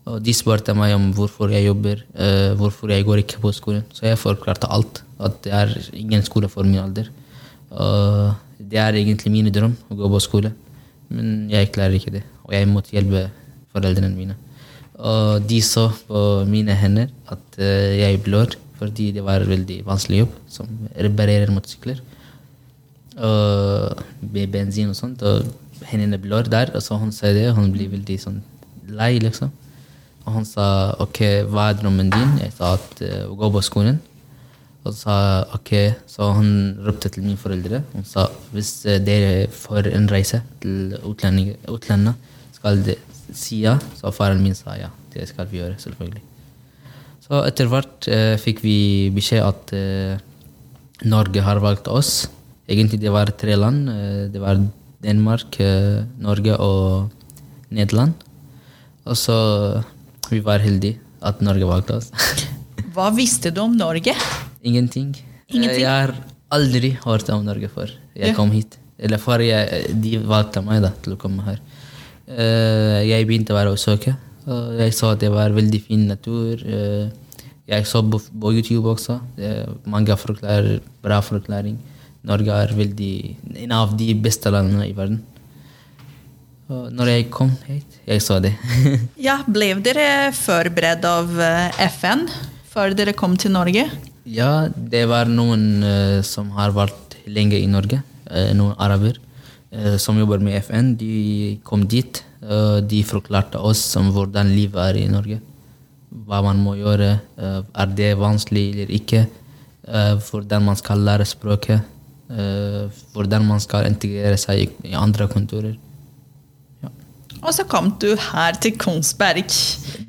Og 0.09 0.23
de 0.25 0.33
spurte 0.33 0.73
meg 0.77 0.95
om 0.97 1.11
hvorfor 1.13 1.51
jeg 1.53 1.67
jobber, 1.67 2.01
uh, 2.17 2.55
hvorfor 2.57 2.93
jeg 2.95 3.05
går 3.05 3.25
ikke 3.25 3.43
på 3.43 3.53
skolen. 3.53 3.85
Så 3.93 4.07
jeg 4.07 4.21
forklarte 4.21 4.71
alt. 4.71 5.03
At 5.19 5.43
det 5.45 5.53
er 5.53 5.75
ingen 5.93 6.23
skole 6.23 6.49
for 6.49 6.65
min 6.65 6.81
alder. 6.81 7.11
Uh, 7.69 8.33
det 8.59 8.79
er 8.81 8.97
egentlig 8.97 9.33
min 9.35 9.51
drøm 9.53 9.75
å 9.91 9.99
gå 9.99 10.09
på 10.15 10.23
skole. 10.23 10.55
Men 11.13 11.51
jeg 11.51 11.73
klarer 11.75 11.99
ikke 11.99 12.15
det. 12.15 12.23
Og 12.47 12.55
jeg 12.55 12.71
måtte 12.71 12.95
hjelpe 12.95 13.27
foreldrene 13.79 14.15
mine. 14.15 14.37
Og 14.99 15.47
de 15.47 15.61
så 15.63 15.87
på 16.09 16.23
mine 16.51 16.75
hender 16.75 17.13
at 17.31 17.61
eh, 17.63 17.99
jeg 18.01 18.23
blør, 18.27 18.57
fordi 18.79 19.13
det 19.15 19.25
var 19.27 19.47
veldig 19.47 19.81
vanskelig 19.87 20.25
jobb 20.25 20.35
som 20.51 20.71
reparerer 20.99 21.55
motorsykler. 21.55 22.03
Og 23.19 24.03
med 24.23 24.53
bensin 24.53 24.91
og 24.91 24.99
sånt. 24.99 25.23
Og 25.23 25.47
hendene 25.91 26.19
blør 26.19 26.51
der. 26.51 26.75
Og 26.75 26.83
så 26.83 26.99
hun 26.99 27.15
sa 27.15 27.33
det, 27.35 27.49
hun 27.55 27.73
blir 27.75 27.91
veldig 27.91 28.19
sånn 28.23 28.43
lei, 28.99 29.17
liksom. 29.23 29.51
Og 30.27 30.35
han 30.37 30.47
sa 30.47 30.67
ok, 31.01 31.23
hva 31.49 31.71
er 31.71 31.81
drømmen 31.81 32.13
din? 32.13 32.37
Jeg 32.43 32.55
sa 32.57 32.75
at 32.77 33.03
hun 33.03 33.33
å 33.33 33.39
gå 33.39 33.51
på 33.55 33.65
skolen. 33.65 33.99
Og 34.87 34.95
sa 34.97 35.45
ok, 35.57 35.73
så 36.09 36.31
han 36.37 36.51
ropte 36.87 37.11
til 37.13 37.27
mine 37.27 37.41
foreldre. 37.41 37.83
Han 37.95 38.07
sa 38.09 38.29
hvis 38.55 38.73
eh, 38.87 39.03
dere 39.03 39.49
får 39.53 39.91
en 39.93 40.09
reise 40.11 40.43
til 40.63 40.97
utlandet, 41.03 41.59
utlandet, 41.71 42.19
skal 42.57 42.83
dere 42.87 43.08
si 43.35 43.63
ja. 43.65 43.77
Så 43.99 44.13
faren 44.15 44.43
min 44.43 44.55
sa 44.55 44.77
ja. 44.79 44.91
Det 45.13 45.27
skal 45.29 45.47
vi 45.51 45.59
gjøre, 45.61 45.77
selvfølgelig. 45.83 46.23
Så 47.29 47.43
etter 47.45 47.69
hvert 47.69 48.09
eh, 48.09 48.37
fikk 48.41 48.63
vi 48.65 48.77
beskjed 49.13 49.43
at 49.45 49.73
eh, 49.77 50.19
Norge 51.09 51.43
har 51.45 51.61
valgt 51.61 51.89
oss. 51.93 52.29
Egentlig 52.69 53.01
det 53.03 53.13
var 53.13 53.31
tre 53.37 53.57
land. 53.57 53.89
Eh, 53.93 54.23
det 54.33 54.41
var 54.41 54.61
Danmark, 55.05 55.59
eh, 55.61 56.05
Norge 56.25 56.57
og 56.57 57.11
Nederland. 57.71 58.15
Og 59.09 59.17
så 59.17 59.37
vi 60.31 60.41
var 60.45 60.61
heldige 60.65 60.99
at 61.25 61.41
Norge 61.45 61.69
valgte 61.69 61.99
oss. 62.01 62.11
Hva 62.95 63.11
visste 63.15 63.53
du 63.55 63.61
om 63.65 63.77
Norge? 63.77 64.15
Ingenting. 64.63 65.13
Ingenting? 65.49 65.83
Jeg 65.85 65.89
har 65.89 66.15
aldri 66.53 66.95
hørt 67.05 67.29
om 67.33 67.45
Norge 67.47 67.69
før 67.73 67.93
jeg 68.17 68.33
Ja. 68.33 68.35
kom 68.37 68.51
hit. 68.53 68.79
Eller 68.99 69.21
før 69.23 69.39
jeg, 69.45 69.93
de 70.03 70.17
valgte 70.27 70.63
meg 70.65 70.81
da, 70.83 70.91
til 71.05 71.15
å 71.15 71.19
komme 71.21 71.45
her. 71.47 71.61
Eh, 72.29 73.09
jeg 73.09 73.25
begynte 73.29 73.57
bare 73.57 73.73
å 73.73 73.81
søke. 73.81 74.17
og 74.49 74.79
jeg 74.81 74.95
så 74.97 75.13
at 75.13 75.21
det 75.21 75.31
var 75.33 75.53
veldig 75.53 75.81
fin 75.85 76.07
natur. 76.09 76.61
Eh, 76.65 77.09
jeg 77.69 77.87
så 77.87 78.03
på, 78.03 78.19
på 78.19 78.53
YouTube 78.57 78.89
også. 78.89 79.19
Mange 79.85 80.17
forklarer, 80.17 80.81
bra 81.05 81.21
forklaring. 81.21 81.77
Norge 82.25 82.53
er 82.53 82.73
veldig 82.73 83.13
en 83.65 83.73
av 83.73 83.93
de 83.97 84.15
beste 84.15 84.51
landene 84.51 84.89
i 84.89 84.95
verden. 84.97 85.21
Og 86.69 86.89
når 86.93 87.13
jeg 87.13 87.29
kom 87.33 87.53
hit, 87.69 88.01
jeg 88.09 88.21
så 88.25 88.41
det. 88.41 88.55
Ja, 89.29 89.43
ble 89.45 89.75
dere 89.85 90.33
forberedt 90.37 91.05
av 91.09 91.33
eh, 91.41 91.85
FN 91.93 92.27
før 92.69 92.97
dere 92.97 93.17
kom 93.17 93.37
til 93.41 93.53
Norge? 93.53 93.87
Ja, 94.29 94.69
det 94.69 95.07
var 95.09 95.29
noen 95.29 95.81
som 96.25 96.51
har 96.57 96.75
vært 96.77 97.17
lenge 97.29 97.57
i 97.57 97.69
Norge. 97.69 98.03
noen 98.53 98.75
araber 98.77 99.17
som 99.99 100.17
jobber 100.19 100.39
med 100.41 100.57
FN. 100.65 100.95
De 100.97 101.59
kom 101.65 101.87
dit. 101.87 102.23
og 102.41 102.87
de 102.89 103.03
forklarte 103.03 103.59
oss 103.59 103.81
om 103.99 104.13
hvordan 104.15 104.47
livet 104.55 104.79
er 104.79 104.97
i 105.01 105.09
Norge. 105.11 105.41
Hva 106.27 106.39
man 106.43 106.57
må 106.63 106.77
gjøre. 106.79 107.21
eh, 107.37 107.63
er 107.75 107.87
det 107.99 108.13
vanskelig 108.17 108.63
eller 108.73 108.91
ikke? 108.95 109.27
eh, 109.89 110.15
hvordan 110.31 110.63
man 110.65 110.77
skal 110.77 110.99
lære 110.99 111.25
språket. 111.27 111.81
eh, 112.31 112.89
hvordan 113.13 113.45
man 113.45 113.61
skal 113.61 113.87
integrere 113.87 114.37
seg 114.37 114.71
i, 114.85 114.95
andre 114.95 115.27
kontorer. 115.29 115.75
Ja. 116.83 116.89
Og 117.43 117.53
så 117.55 117.65
kom 117.65 117.91
du 118.01 118.15
her 118.17 118.53
til 118.61 118.77
Kongsberg. 118.79 119.45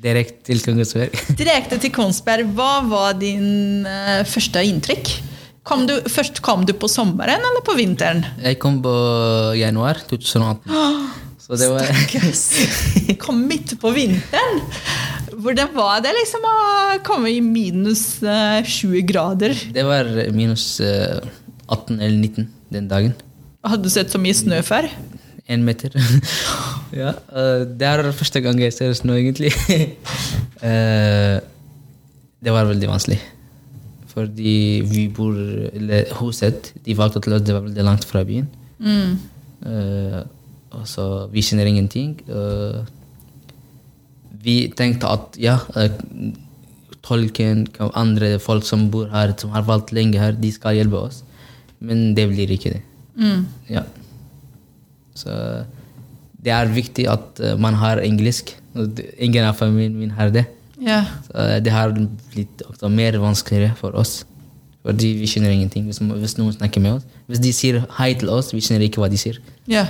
Direkte 0.02 0.44
til 0.52 0.60
Kongsberg. 0.64 1.10
Direkte 1.38 1.78
til 1.78 1.90
Kongsberg. 1.92 2.46
Hva 2.54 2.80
var 2.88 3.12
din 3.18 3.84
eh, 3.86 4.24
første 4.24 4.62
inntrykk? 4.64 5.10
Kom 5.66 5.84
du, 5.88 5.94
først 6.08 6.40
kom 6.44 6.64
du 6.66 6.72
på 6.76 6.88
sommeren 6.88 7.42
eller 7.44 7.64
på 7.66 7.74
vinteren? 7.76 8.24
Jeg 8.40 8.58
kom 8.62 8.78
på 8.84 8.92
januar 9.58 10.00
2018. 10.08 10.70
Så 11.50 11.58
det 11.58 11.66
var 11.72 11.82
Stakkars. 11.82 12.42
Kom 13.18 13.40
midt 13.50 13.74
på 13.82 13.90
vinteren. 13.90 14.60
Hvordan 15.40 15.72
var 15.74 16.02
det 16.04 16.12
liksom 16.14 16.44
å 16.46 16.56
komme 17.06 17.32
i 17.32 17.40
minus 17.42 18.20
eh, 18.22 18.60
20 18.62 19.02
grader? 19.08 19.56
Det 19.74 19.82
var 19.86 20.08
minus 20.36 20.76
eh, 20.84 21.18
18 21.66 21.98
eller 21.98 22.16
19 22.16 22.46
den 22.70 22.86
dagen. 22.90 23.16
Hadde 23.66 23.88
du 23.88 23.92
sett 23.92 24.12
så 24.12 24.20
mye 24.22 24.36
snø 24.36 24.60
før? 24.64 24.86
En 25.50 25.64
meter. 25.66 25.96
ja, 27.02 27.16
eh, 27.34 27.66
det 27.66 27.88
er 27.88 28.12
første 28.14 28.42
gang 28.44 28.60
jeg 28.62 28.76
ser 28.76 28.94
snø, 28.96 29.18
egentlig. 29.20 29.52
Eh, 30.60 31.38
det 32.44 32.52
var 32.52 32.66
veldig 32.68 32.88
vanskelig. 32.90 33.16
Fordi 34.10 34.82
vi 34.90 35.04
bor 35.14 35.36
Eller 35.70 36.08
huset 36.18 36.72
De 36.82 36.96
valgte 36.98 37.20
til 37.22 37.36
oss 37.36 37.44
det 37.46 37.54
var 37.54 37.66
veldig 37.66 37.84
langt 37.86 38.06
fra 38.08 38.24
byen. 38.26 38.48
Eh, 39.66 40.20
og 40.70 40.86
så 40.86 41.06
vi 41.32 41.42
kjenner 41.42 41.66
ingenting. 41.66 42.14
Uh, 42.30 42.86
vi 44.40 44.70
tenkte 44.76 45.10
at 45.10 45.34
ja, 45.42 45.56
uh, 45.74 45.90
tolken, 47.02 47.66
andre 47.98 48.36
folk 48.38 48.64
som 48.64 48.86
bor 48.92 49.10
her, 49.10 49.34
som 49.36 49.50
har 49.50 49.66
valgt 49.66 49.90
lenge 49.92 50.20
her, 50.22 50.38
de 50.38 50.52
skal 50.54 50.78
hjelpe 50.78 51.00
oss. 51.08 51.24
Men 51.80 52.14
det 52.14 52.28
blir 52.30 52.54
ikke 52.54 52.76
det. 52.76 52.82
Ja. 53.68 53.82
Så 55.18 55.34
det 56.40 56.52
er 56.54 56.72
viktig 56.72 57.06
at 57.10 57.40
eh, 57.42 57.58
man 57.60 57.76
har 57.80 58.00
engelsk. 58.04 58.54
Ingen 59.18 59.44
av 59.44 59.58
familien 59.58 59.98
min 59.98 60.14
har 60.16 60.32
det. 60.32 60.46
Ja. 60.80 61.04
Eh, 61.34 61.56
det 61.62 61.72
har 61.72 61.92
blitt 61.92 62.64
mer 62.88 63.18
vanskeligere 63.22 63.76
for 63.78 63.96
oss. 63.96 64.24
Fordi 64.86 65.12
vi 65.20 65.28
skjønner 65.28 65.52
ingenting 65.52 65.84
hvis, 65.88 66.00
hvis 66.00 66.38
noen 66.38 66.54
snakker 66.56 66.80
med 66.80 66.98
oss. 66.98 67.08
Hvis 67.28 67.42
de 67.44 67.52
sier 67.52 67.82
hei 67.98 68.14
til 68.20 68.30
oss, 68.32 68.54
vi 68.54 68.62
skjønner 68.64 68.86
ikke 68.88 69.02
hva 69.02 69.10
de 69.12 69.20
sier. 69.20 69.40
ja. 69.70 69.88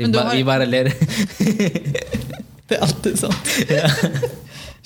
Men 0.00 0.12
du 0.14 0.16
ba, 0.16 0.28
har, 0.30 0.36
vi 0.38 0.44
bare 0.46 0.66
ler. 0.70 0.86
det 2.70 2.76
er 2.76 2.84
alltid 2.86 3.18
sånn. 3.20 3.34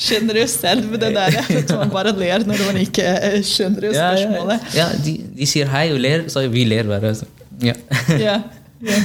Skjønner 0.00 0.40
du 0.40 0.46
selv 0.50 0.96
det 0.98 1.10
der 1.14 1.36
at 1.38 1.74
man 1.76 1.92
bare 1.92 2.14
ler 2.16 2.42
når 2.48 2.62
man 2.64 2.78
ikke 2.80 3.04
eh, 3.04 3.36
skjønner 3.46 3.84
Ja, 3.92 3.92
ja, 3.92 4.06
spørsmålet? 4.24 4.64
ja 4.74 4.88
de, 5.04 5.12
de 5.36 5.46
sier 5.46 5.70
hei 5.70 5.84
og 5.92 6.00
ler, 6.02 6.24
så 6.32 6.42
vi 6.50 6.64
ler 6.66 6.88
bare. 6.88 7.12
Så. 7.20 7.28
Ja. 7.62 7.76
Ja. 8.18 8.40
ja. 8.82 8.98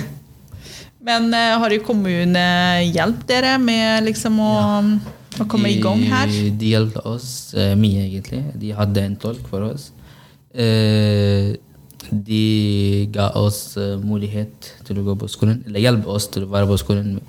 Men 1.05 1.29
uh, 1.35 1.59
har 1.61 1.75
jo 1.75 1.83
kommunen 1.85 2.39
hjulpet 2.89 3.27
dere 3.29 3.53
med 3.61 4.07
liksom 4.07 4.39
å, 4.41 4.53
å 5.43 5.47
komme 5.49 5.71
i 5.71 5.79
gang 5.83 6.01
her? 6.09 6.29
De, 6.29 6.73
hjalp 6.73 6.99
oss 7.07 7.55
eh, 7.55 7.75
mye, 7.79 8.05
egentlig. 8.07 8.43
De 8.59 8.73
hadde 8.75 9.05
en 9.05 9.17
tolk 9.19 9.47
for 9.51 9.67
oss. 9.69 9.89
Eh, 10.53 11.55
de 12.09 13.09
ga 13.13 13.29
oss 13.37 13.77
eh, 13.77 13.97
mulighet 14.01 14.71
til 14.87 15.01
å 15.01 15.05
gå 15.09 15.15
på 15.21 15.29
skolen, 15.29 15.61
eller 15.67 15.83
hjalp 15.83 16.07
oss 16.09 16.29
til 16.33 16.47
å 16.47 16.51
være 16.51 16.69
på 16.69 16.79
skolen. 16.81 17.19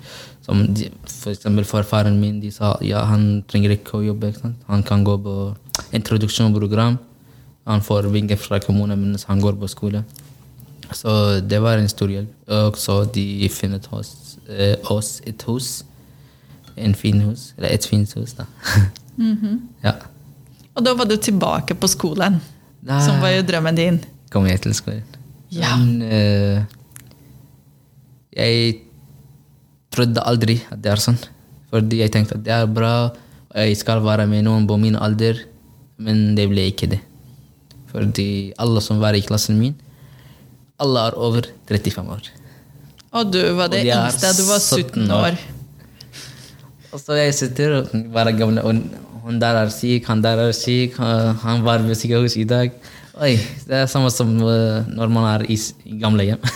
Som 0.41 0.63
de, 0.73 0.89
for 1.05 1.33
eksempel 1.33 1.67
farfaren 1.69 2.17
min, 2.17 2.39
de 2.41 2.49
sa 2.53 2.73
ja, 2.85 3.03
han 3.09 3.43
trenger 3.49 3.75
ikke 3.75 3.99
å 3.99 4.05
jobbe. 4.07 4.33
Han 4.71 4.83
kan 4.87 5.05
gå 5.05 5.17
på 5.21 5.35
introduksjonsprogram. 5.93 6.97
Han 7.69 7.85
får 7.85 8.09
vinger 8.09 8.39
fra 8.41 8.57
kommunen 8.63 8.99
mens 9.03 9.27
han 9.29 9.41
går 9.43 9.59
på 9.61 9.69
skole. 9.69 10.01
Så 10.97 11.39
det 11.45 11.61
var 11.61 11.77
en 11.77 11.89
stor 11.91 12.09
hjelp. 12.11 12.31
Og 12.51 12.77
så 12.79 13.03
de 13.05 13.47
finnet 13.53 13.85
oss, 13.93 14.37
eh, 14.49 14.75
oss 14.89 15.21
et 15.25 15.45
hus. 15.47 15.83
En 16.77 16.93
fin 16.95 17.19
hus. 17.25 17.51
Eller 17.57 17.73
et 17.75 17.85
fint 17.87 18.13
hus, 18.17 18.33
da. 18.37 18.45
Ja. 19.83 19.95
Og 20.73 20.85
da 20.85 20.93
var 20.97 21.05
du 21.05 21.17
tilbake 21.19 21.75
på 21.77 21.87
skolen, 21.91 22.39
Da 22.81 23.01
som 23.05 23.19
var 23.21 23.33
jo 23.35 23.43
drømmen 23.45 23.75
din. 23.77 23.99
kom 24.31 24.47
jeg 24.47 24.61
til 24.63 24.73
skolen. 24.73 25.03
Ja. 25.51 25.75
Men 25.77 26.01
uh, 26.01 26.63
jeg 28.33 28.79
trodde 29.91 30.23
aldri 30.23 30.61
at 30.71 30.81
det 30.81 30.93
er 30.93 31.01
sånn. 31.03 31.19
Fordi 31.71 31.99
jeg 32.01 32.11
tenkte 32.15 32.39
at 32.39 32.43
det 32.47 32.53
er 32.55 32.65
bra, 32.71 33.11
og 33.51 33.59
jeg 33.59 33.77
skal 33.77 34.01
være 34.03 34.25
med 34.31 34.45
noen 34.47 34.65
på 34.67 34.79
min 34.79 34.95
alder. 34.95 35.43
Men 36.01 36.33
det 36.39 36.47
ble 36.49 36.69
ikke 36.71 36.89
det. 36.95 37.01
Fordi 37.91 38.53
alle 38.57 38.81
som 38.81 39.01
var 39.03 39.13
i 39.13 39.21
klassen 39.21 39.59
min, 39.59 39.75
alle 40.81 41.03
er 41.11 41.17
over 41.19 41.45
35 41.69 42.15
år. 42.15 42.29
Og 43.11 43.27
du 43.33 43.41
var 43.59 43.67
det 43.69 43.83
yngste, 43.83 44.31
du 44.39 44.45
var 44.47 44.63
17 44.63 45.03
17 45.03 45.11
år. 45.11 45.35
Og 46.91 46.99
jeg 47.15 47.31
sitter 47.35 47.71
og 47.77 47.91
bare 48.11 48.33
gamle 48.35 48.63
og 48.67 48.75
Hun 49.21 49.37
der 49.39 49.55
er 49.59 49.69
syk, 49.69 50.07
han 50.09 50.23
der 50.23 50.39
er 50.47 50.51
syk, 50.51 50.97
han 50.97 51.63
var 51.63 51.77
ved 51.85 51.95
sykehus 51.95 52.35
i 52.41 52.43
dag. 52.43 52.71
Oi, 53.21 53.37
det 53.67 53.75
er 53.77 53.85
samme 53.85 54.09
som 54.09 54.31
eh, 54.49 54.87
når 54.89 55.07
man 55.13 55.27
er 55.29 55.43
i, 55.45 55.57
gamle 56.01 56.23
hjem. 56.25 56.41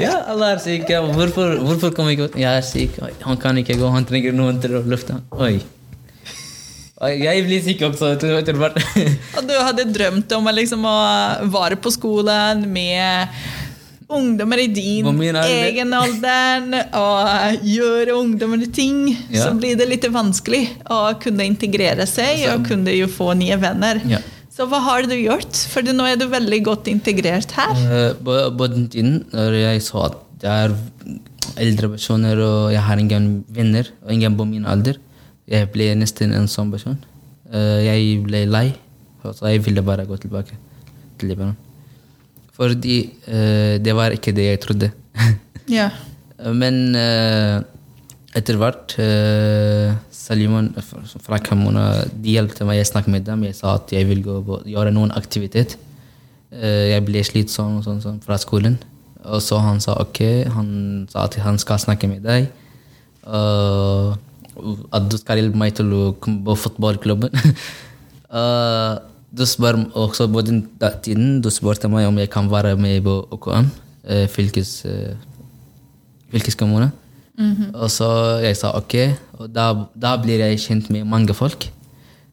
ja, 0.00 0.14
alle 0.32 0.48
er 0.54 0.58
syke. 0.64 0.96
Hvorfor, 1.12 1.60
hvorfor 1.60 1.92
kom 1.92 2.08
ikke 2.08 2.30
Jeg 2.40 2.56
er 2.56 2.64
syk. 2.64 2.96
Han 3.26 3.36
kan 3.36 3.58
ikke 3.60 3.76
gå, 3.76 3.84
han 3.92 4.08
trenger 4.08 4.32
noen 4.32 4.56
til 4.64 4.78
å 4.78 4.82
løfte 4.86 5.12
ham. 5.18 5.22
Oi. 5.36 5.60
Jeg 7.00 7.44
blir 7.46 7.62
syk 7.64 7.82
også 7.90 8.14
etter 8.16 8.56
hvert. 8.56 8.76
Og 9.36 9.44
du 9.44 9.54
hadde 9.56 9.92
drømt 9.92 10.32
om 10.36 10.48
liksom 10.56 10.84
å 10.88 10.98
være 11.52 11.76
på 11.84 11.90
skolen 11.92 12.64
med 12.72 13.28
ungdommer 14.16 14.58
i 14.62 14.66
din 14.74 15.06
egen 15.22 15.92
alder 15.94 16.66
og 16.98 17.64
gjøre 17.66 18.16
ungdommer 18.18 18.64
ting. 18.74 19.06
Ja. 19.30 19.44
Så 19.46 19.54
blir 19.60 19.76
det 19.78 19.86
litt 19.90 20.06
vanskelig 20.12 20.64
å 20.90 21.00
kunne 21.22 21.46
integrere 21.48 22.06
seg 22.10 22.44
og 22.52 22.66
kunne 22.68 22.94
jo 22.96 23.06
få 23.10 23.32
nye 23.38 23.56
venner. 23.62 24.00
Ja. 24.10 24.18
Så 24.50 24.66
hva 24.68 24.80
har 24.84 25.06
du 25.08 25.14
gjort? 25.16 25.56
For 25.72 25.86
nå 25.86 26.04
er 26.10 26.18
du 26.20 26.26
veldig 26.28 26.58
godt 26.66 26.88
integrert 26.92 27.52
her. 27.56 27.70
Eh, 27.86 28.10
På, 28.18 28.34
på 28.58 28.66
den 28.72 28.88
tiden, 28.92 29.20
når 29.32 29.56
jeg 29.60 29.84
så 29.86 30.02
at 30.10 30.18
det 30.42 30.50
er 30.50 30.74
eldre 31.60 31.88
personer, 31.94 32.38
og 32.44 32.72
jeg 32.74 32.82
har 32.84 32.98
ingen 33.00 33.30
venner, 33.48 33.88
og 34.04 34.12
ingen 34.12 34.36
på 34.36 34.44
min 34.48 34.66
alder, 34.68 34.98
jeg 35.50 35.70
ble 35.72 35.90
nesten 35.98 36.34
en 36.36 36.46
sånn 36.50 36.70
person. 36.72 36.98
Eh, 37.52 37.80
Jeg 37.86 38.20
ble 38.26 38.44
lei, 38.46 38.66
så 39.24 39.48
jeg 39.50 39.64
ville 39.66 39.82
bare 39.86 40.04
gå 40.08 40.16
tilbake 40.22 40.54
til 41.18 41.28
Libanon. 41.32 41.56
Fordi 42.56 42.96
uh, 43.28 43.76
det 43.82 43.94
var 43.96 44.14
ikke 44.16 44.34
det 44.36 44.48
jeg 44.52 44.62
trodde. 44.66 44.90
Ja. 45.70 45.84
Men 46.40 46.96
uh, 46.98 47.60
etter 48.34 48.56
hvert 48.58 48.94
uh, 48.98 49.92
Salimon 50.10 50.72
fra- 50.82 51.38
Kamona 51.46 51.84
de 52.10 52.32
hjalp 52.34 52.56
meg. 52.66 52.80
Jeg 52.80 52.88
snakket 52.90 53.12
med 53.14 53.26
dem. 53.28 53.44
Jeg 53.46 53.54
sa 53.54 53.76
at 53.78 53.92
jeg 53.94 54.08
vil 54.08 54.24
på, 54.24 54.56
gjøre 54.66 54.90
noen 54.96 55.12
aktivitet. 55.14 55.76
Uh, 56.50 56.90
jeg 56.90 57.04
ble 57.06 57.22
slitsom 57.22 57.76
og 57.78 57.84
sånn, 57.86 58.00
sånn 58.02 58.18
fra 58.24 58.40
skolen. 58.42 58.80
Og 59.22 59.38
så 59.44 59.60
han 59.62 59.78
sa 59.84 59.94
ok. 60.02 60.20
Han 60.56 60.72
sa 61.12 61.28
at 61.28 61.38
han 61.44 61.60
skal 61.62 61.78
snakke 61.82 62.10
med 62.10 62.26
deg. 62.26 62.48
Og 63.30 64.18
at 64.90 65.06
du 65.12 65.16
skal 65.20 65.38
hjelpe 65.38 65.60
meg 65.60 65.76
til 65.78 65.92
å 65.94 66.02
komme 66.18 66.42
på 66.50 66.58
fotballklubben. 66.66 67.30
Eh, 68.30 68.96
du 69.30 69.44
spør 69.46 69.78
også 69.94 70.26
på 70.32 70.42
den 70.42 70.64
tiden 71.02 71.40
du 71.42 71.50
spurte 71.50 71.88
meg 71.88 72.08
om 72.08 72.18
jeg 72.18 72.30
kan 72.30 72.50
være 72.50 72.76
med 72.76 73.02
på 73.06 73.14
OKM, 73.30 73.68
fylkes, 74.28 74.86
fylkeskommune. 76.30 76.90
Mm 77.38 77.52
-hmm. 77.52 77.70
Og 77.74 77.90
så 77.90 78.38
jeg 78.42 78.56
sa 78.56 78.76
ok, 78.76 78.94
og 79.32 79.54
da, 79.54 79.74
da 80.02 80.16
blir 80.16 80.38
jeg 80.38 80.58
kjent 80.60 80.90
med 80.90 81.04
mange 81.04 81.34
folk 81.34 81.70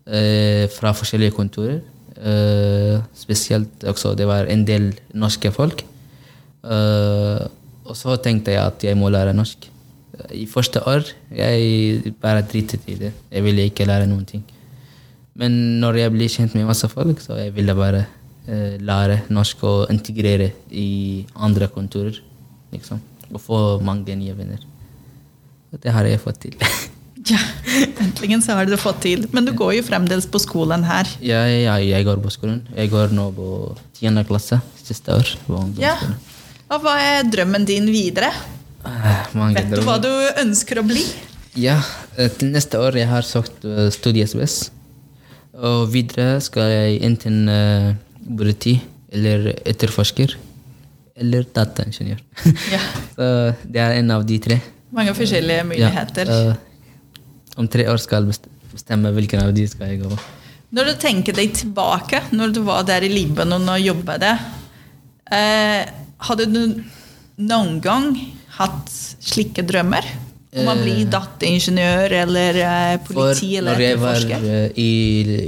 eh, 0.08 0.68
fra 0.80 0.92
forskjellige 0.92 1.32
kontorer. 1.32 1.80
Eh, 2.18 3.00
spesielt 3.16 3.84
også 3.84 4.16
det 4.16 4.27
var 4.27 4.46
en 4.46 4.68
del 4.68 5.00
norske 5.13 5.51
folk. 5.51 5.86
Eh, 6.63 7.48
Og 7.88 7.96
så 7.96 8.18
tenkte 8.20 8.51
jeg 8.51 8.60
at 8.60 8.84
jeg 8.84 8.98
må 9.00 9.10
lære 9.10 9.36
norsk. 9.36 9.70
I 10.34 10.46
første 10.50 10.82
år 10.89 11.08
jeg 11.36 12.13
bare 12.22 12.42
dritet 12.42 12.84
i 12.88 12.96
det. 13.00 13.13
Jeg 13.32 13.44
ville 13.46 13.68
ikke 13.70 13.86
lære 13.88 14.08
noen 14.10 14.25
ting. 14.25 14.44
Men 15.38 15.58
når 15.82 16.01
jeg 16.01 16.13
blir 16.15 16.32
kjent 16.34 16.56
med 16.58 16.67
masse 16.70 16.89
folk, 16.89 17.22
så 17.22 17.38
jeg 17.38 17.53
ville 17.56 17.75
bare 17.77 18.06
eh, 18.48 18.77
lære 18.82 19.22
norsk 19.34 19.63
og 19.70 19.94
integrere 19.94 20.51
i 20.72 21.25
andre 21.36 21.70
kontorer. 21.74 22.17
Liksom. 22.74 23.01
Og 23.32 23.41
få 23.44 23.60
mange 23.86 24.15
nye 24.17 24.36
venner. 24.38 24.63
Og 25.74 25.82
det 25.84 25.94
har 25.94 26.08
jeg 26.10 26.24
fått 26.24 26.46
til. 26.48 26.58
Ja, 27.27 27.39
Endelig 28.00 28.38
så 28.46 28.56
har 28.56 28.63
du 28.63 28.72
det 28.72 28.79
fått 28.79 29.01
til. 29.03 29.25
Men 29.36 29.44
du 29.44 29.51
går 29.58 29.74
jo 29.75 29.84
fremdeles 29.84 30.24
på 30.32 30.39
skolen 30.39 30.86
her. 30.88 31.10
Ja, 31.20 31.41
ja, 31.50 31.74
jeg 31.84 32.06
går 32.08 32.22
på 32.24 32.32
skolen. 32.32 32.62
Jeg 32.72 32.91
går 32.94 33.12
nå 33.12 33.25
på 33.36 33.48
tiende 33.98 34.24
klasse. 34.27 34.62
Siste 34.79 35.12
år. 35.12 35.34
Ja. 35.82 35.98
Og 36.72 36.86
hva 36.86 36.94
er 37.03 37.27
drømmen 37.27 37.67
din 37.67 37.89
videre? 37.91 38.32
Eh, 38.88 39.36
mange 39.36 39.60
Vet 39.60 39.75
du 39.75 39.84
hva 39.84 39.98
du 40.00 40.12
ønsker 40.39 40.79
å 40.79 40.86
bli? 40.88 41.03
Ja, 41.60 41.82
eh, 42.15 42.32
til 42.32 42.53
neste 42.53 42.79
år 42.79 42.96
jeg 43.00 43.10
har 43.12 43.27
søkt 43.27 43.65
uh, 43.67 43.88
studie-SBS. 43.91 44.70
Og 45.58 45.88
videre 45.90 46.38
skal 46.44 46.70
jeg 46.70 47.00
enten 47.08 47.48
uh, 47.50 47.94
politi 48.38 48.76
eller 49.10 49.54
etterforsker. 49.66 50.36
Eller 51.18 51.48
dataingeniør. 51.56 52.22
Ja. 52.74 52.82
Så 53.16 53.28
det 53.66 53.82
er 53.82 53.98
en 53.98 54.12
av 54.14 54.26
de 54.28 54.38
tre. 54.44 54.60
Mange 54.94 55.14
forskjellige 55.18 55.66
muligheter. 55.68 56.30
Ja, 56.30 56.52
eh, 56.52 57.58
om 57.58 57.68
tre 57.68 57.88
år 57.90 57.98
skal 58.00 58.28
jeg 58.28 58.38
bestemme 58.72 59.12
hvilken 59.16 59.42
av 59.42 59.54
de 59.56 59.66
skal 59.68 59.92
jeg 59.92 60.04
gå 60.04 60.12
på. 60.12 60.20
Når 60.78 60.92
du 60.92 60.94
tenker 61.02 61.36
deg 61.36 61.56
tilbake, 61.56 62.22
når 62.36 62.54
du 62.54 62.62
var 62.68 62.86
der 62.88 63.06
i 63.08 63.10
Libanon 63.12 63.66
og 63.72 63.82
jobbet, 63.82 64.26
eh, 65.32 65.84
hadde 66.28 66.48
du 66.52 66.62
noen 67.38 67.80
gang 67.82 68.12
hatt 68.60 68.92
slike 68.92 69.66
drømmer? 69.68 70.06
Om 70.56 70.66
man 70.66 70.80
blir 70.80 71.01
Eh, 71.04 71.10
dataingeniør 71.12 72.13
eller 72.24 72.60
eh, 72.63 73.00
politi 73.04 73.50
For 73.50 73.60
eller 73.60 73.74
når 73.74 73.84
jeg 73.84 74.00
var 74.00 74.27
eh, 74.38 74.70
i, 74.80 74.92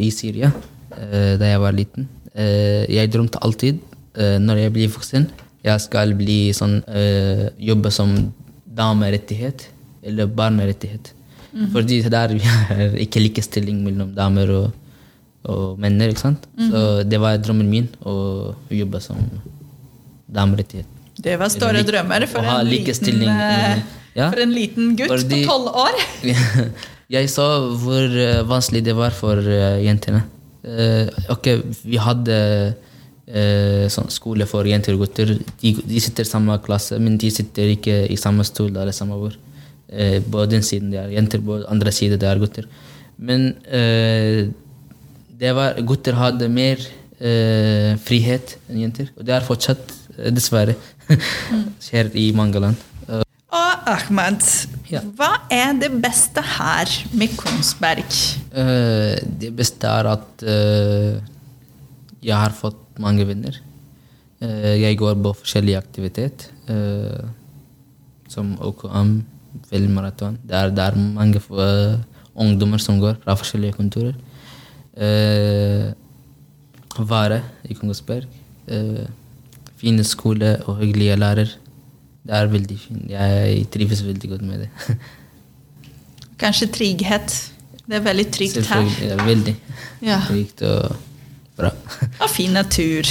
i 0.07 0.09
Syria, 0.11 0.51
da 0.99 1.45
jeg 1.53 1.59
var 1.61 1.71
liten 1.77 2.07
Jeg 2.35 3.11
drømte 3.13 3.39
alltid, 3.41 3.79
når 4.43 4.59
jeg 4.59 4.73
blir 4.73 4.91
voksen, 4.91 5.25
jeg 5.63 5.81
skal 5.83 6.11
bli 6.15 6.51
sånn, 6.55 6.77
jobbe 7.59 7.91
som 7.91 8.11
damerettighet 8.79 9.65
eller 10.03 10.27
barnerettighet. 10.27 11.11
Mhm. 11.51 11.71
Fordi 11.73 12.01
der 12.01 12.35
har 12.39 12.95
ikke 13.05 13.23
likestilling 13.23 13.81
mellom 13.83 14.13
damer 14.15 14.51
og, 14.55 14.71
og 15.43 15.79
menn. 15.79 15.99
ikke 16.01 16.21
sant? 16.21 16.47
Mhm. 16.55 16.71
Så 16.71 17.03
det 17.09 17.19
var 17.19 17.37
drømmen 17.37 17.69
min 17.69 17.89
å 18.05 18.55
jobbe 18.71 19.01
som 19.03 19.19
damerettighet. 20.27 20.87
Det 21.19 21.35
var 21.39 21.51
store 21.51 21.83
drømmer 21.83 22.27
for 22.31 22.45
en, 22.45 22.67
liten, 22.69 23.83
ja. 24.15 24.29
for 24.29 24.39
en 24.43 24.53
liten 24.55 24.95
gutt 24.99 25.11
Fordi- 25.11 25.43
på 25.45 25.51
tolv 25.51 25.75
år. 25.85 25.99
Jeg 27.09 27.29
så 27.33 27.45
hvor 27.81 28.05
eh, 28.21 28.43
vanskelig 28.45 28.83
det 28.85 28.93
var 28.97 29.15
for 29.17 29.39
eh, 29.41 29.79
jentene. 29.81 30.21
Eh, 30.61 31.09
ok, 31.33 31.47
vi 31.89 31.97
hadde 32.01 32.37
sånn 33.93 34.07
skole 34.09 34.47
for 34.49 34.65
jenter 34.65 34.95
og 34.95 35.03
gutter. 35.03 35.35
De, 35.61 35.71
de 35.85 35.99
sitter 36.01 36.25
i 36.25 36.29
samme 36.29 36.55
klasse, 36.65 36.97
men 36.97 37.13
de 37.21 37.29
sitter 37.29 37.75
ikke 37.75 37.99
i 38.09 38.15
samme 38.17 38.41
stol 38.41 38.71
eller 38.71 38.89
samme 38.89 39.19
bord. 39.21 39.35
På 40.33 40.47
den 40.49 40.65
siden 40.65 40.89
det 40.89 40.97
er 40.97 41.11
jenter, 41.13 41.43
på 41.45 41.59
den 41.59 41.67
andre 41.69 41.93
siden 41.93 42.17
det 42.17 42.25
er 42.25 42.41
gutter. 42.41 42.65
Men 43.21 43.51
det 45.37 45.53
var, 45.53 45.77
gutter 45.85 46.17
hadde 46.17 46.49
mer 46.49 46.81
frihet 48.01 48.57
enn 48.65 48.81
jenter, 48.87 49.13
og 49.13 49.29
det 49.29 49.37
er 49.37 49.45
fortsatt, 49.45 49.93
dessverre, 50.33 50.73
skjer 51.85 52.09
i 52.17 52.31
mange 52.33 52.65
land. 52.65 52.81
Ahmed, 53.89 54.43
Ja. 54.89 55.01
hva 55.17 55.29
er 55.49 55.73
det 55.77 55.89
beste 56.01 56.41
her 56.41 56.89
med 57.13 57.33
Kongsberg? 57.37 58.05
Uh, 58.53 59.17
det 59.41 59.51
beste 59.57 59.89
er 59.89 60.09
at 60.09 60.43
uh, 60.45 61.17
jeg 62.21 62.35
har 62.35 62.53
fått 62.53 62.79
mange 63.01 63.25
venner. 63.25 63.57
Uh, 64.41 64.75
jeg 64.79 64.97
går 64.97 65.17
på 65.23 65.33
forskjellige 65.41 65.81
aktiviteter, 65.81 66.53
som 68.29 68.51
OKM, 68.61 69.15
filmmaraton. 69.71 70.37
Det 70.45 70.53
er, 70.53 70.69
det 70.69 70.83
er 70.85 70.97
mange 70.99 71.41
ungdommer 72.35 72.77
som 72.77 72.99
går 73.01 73.17
fra 73.23 73.33
forskjellige 73.39 73.73
kontorer. 73.73 74.13
Vare 77.09 77.39
i 77.65 77.73
Kongsberg. 77.73 78.27
Fine 79.81 80.05
skole 80.05 80.51
og 80.67 80.77
hyggelige 80.83 81.17
lærer. 81.17 81.55
Det 82.27 82.35
er 82.35 82.49
veldig 82.51 82.77
fint. 82.79 83.05
Jeg 83.09 83.65
trives 83.73 84.01
veldig 84.05 84.29
godt 84.29 84.41
med 84.45 84.65
det. 84.65 84.97
Kanskje 86.39 86.67
trygghet. 86.71 87.35
Det 87.89 87.97
er 87.97 88.03
veldig 88.05 88.25
trygt 88.31 88.55
her. 88.59 88.63
Selvfølgelig. 88.63 89.07
Ja, 89.09 89.25
veldig. 89.25 89.55
Ja. 90.05 90.19
Trygt 90.27 90.61
og 90.61 90.95
bra. 91.57 91.71
Og 92.21 92.29
fin 92.29 92.51
natur. 92.55 93.03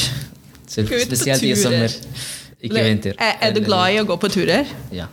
Selv, 0.68 0.88
Gå 0.88 0.94
ut 1.01 1.09
på 1.09 1.16
spesielt 1.16 1.42
i 1.42 1.55
turer. 1.55 1.62
sommer. 1.62 1.97
Ikke 2.62 2.85
vinter. 2.85 3.12
Er, 3.18 3.35
er 3.49 3.55
du 3.57 3.61
glad 3.64 3.94
i 3.94 3.99
å 4.03 4.07
gå 4.09 4.16
på 4.21 4.31
turer? 4.33 4.68
Ja. 4.94 5.07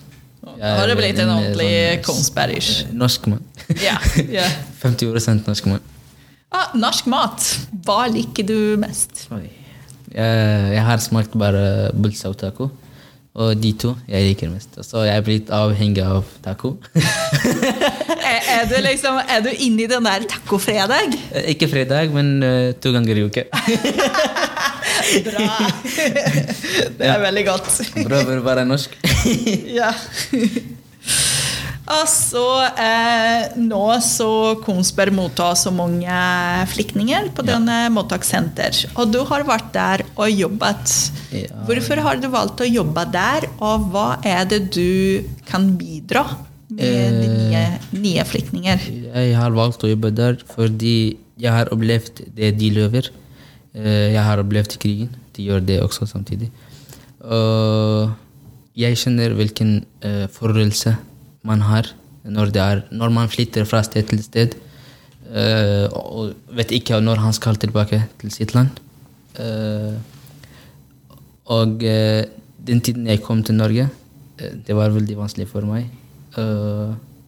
Da 0.45 0.75
har 0.79 0.88
det 0.88 0.95
blitt 0.99 1.19
en 1.19 1.31
ordentlig 1.34 1.67
sånn, 1.73 2.03
Kongsbergers. 2.05 2.69
eh, 2.86 2.93
Norsk 2.95 3.25
mann. 3.31 3.43
Ja, 3.81 3.97
ja. 4.31 4.45
50 4.84 5.41
norsk 5.47 5.67
mann. 5.71 5.81
Ah, 6.53 6.69
norsk 6.77 7.08
mat. 7.12 7.43
Hva 7.86 8.05
liker 8.13 8.45
du 8.47 8.58
mest? 8.79 9.25
Jeg, 9.34 9.49
jeg 10.15 10.84
har 10.88 11.01
smakt 11.03 11.34
bare 11.39 11.91
bulsa 11.97 12.29
og 12.31 12.38
taco. 12.39 12.69
Og 13.36 13.58
de 13.60 13.74
to 13.76 13.91
jeg 14.08 14.30
liker 14.30 14.52
mest. 14.52 14.78
Så 14.88 15.04
jeg 15.04 15.19
er 15.19 15.24
blitt 15.26 15.50
avhengig 15.54 16.04
av 16.06 16.24
taco. 16.45 16.78
Er, 18.26 18.39
er, 18.50 18.62
du 18.65 18.74
liksom, 18.82 19.19
er 19.30 19.43
du 19.45 19.52
inne 19.52 19.84
i 19.84 19.88
den 19.89 20.08
der 20.08 20.24
tacofredag? 20.26 21.13
Eh, 21.30 21.52
Ikke 21.54 21.67
fredag, 21.69 22.10
men 22.10 22.32
uh, 22.41 22.71
to 22.82 22.89
ganger 22.95 23.19
i 23.21 23.26
uke. 23.28 23.43
Bra. 25.28 25.60
Det 26.98 27.06
er 27.06 27.21
veldig 27.21 27.43
godt. 27.45 27.69
Prøver 28.00 28.41
å 28.41 28.48
være 28.48 28.65
norsk. 28.65 28.98
Ja. 29.78 29.91
Og 31.86 32.08
så 32.10 32.43
eh, 32.82 33.52
nå 33.62 33.84
så 34.02 34.30
Kongsberg 34.63 35.13
mottar 35.13 35.54
så 35.60 35.69
mange 35.74 36.15
flyktninger 36.71 37.30
på 37.38 37.45
denne 37.45 37.84
mottakssenter. 37.93 38.80
Og 38.98 39.12
du 39.13 39.19
har 39.30 39.45
vært 39.45 39.69
der 39.76 40.06
og 40.15 40.32
jobbet. 40.34 40.95
Ja. 41.36 41.52
Hvorfor 41.67 42.02
har 42.08 42.17
du 42.21 42.28
valgt 42.34 42.63
å 42.65 42.69
jobbe 42.69 43.06
der, 43.13 43.45
og 43.62 43.91
hva 43.93 44.08
er 44.26 44.50
det 44.50 44.63
du 44.74 45.21
kan 45.45 45.76
bidra 45.78 46.26
med 46.74 46.82
eh, 46.89 47.21
nye, 47.21 47.63
nye 47.93 48.26
flyktninger? 48.26 48.89
Jeg 49.06 49.38
har 49.38 49.54
valgt 49.54 49.86
å 49.86 49.93
jobbe 49.93 50.10
der 50.15 50.41
fordi 50.56 50.98
jeg 51.38 51.54
har 51.54 51.69
opplevd 51.76 52.26
det 52.34 52.56
de 52.58 52.74
lever. 52.82 53.13
Eh, 53.76 54.13
Jeg 54.15 54.24
har 54.26 54.41
opplevd 54.41 54.80
krigen. 54.82 55.13
De 55.36 55.45
gjør 55.45 55.62
det 55.62 55.82
også 55.84 56.08
samtidig. 56.10 56.50
Og 57.21 58.10
jeg 58.76 58.98
kjenner 59.00 59.34
hvilken 59.36 59.78
uh, 60.04 60.26
forholdelse 60.32 60.91
man 61.45 61.62
har 61.65 61.91
når, 62.25 62.51
det 62.53 62.62
er, 62.62 62.81
når 62.91 63.13
man 63.13 63.29
flytter 63.29 63.67
fra 63.69 63.84
sted 63.86 64.08
til 64.10 64.23
sted. 64.25 64.55
Uh, 65.25 65.89
og 65.89 66.34
vet 66.58 66.71
ikke 66.75 66.99
når 67.01 67.21
han 67.23 67.34
skal 67.34 67.58
tilbake 67.62 68.01
til 68.21 68.34
sitt 68.34 68.55
land. 68.58 68.73
Uh, 69.38 69.97
og 71.53 71.81
uh, 71.86 72.23
den 72.65 72.81
tiden 72.81 73.08
jeg 73.10 73.21
kom 73.25 73.43
til 73.45 73.58
Norge, 73.58 73.89
det 74.36 74.75
var 74.75 74.91
veldig 74.91 75.15
vanskelig 75.15 75.45
for 75.47 75.63
meg. 75.63 75.86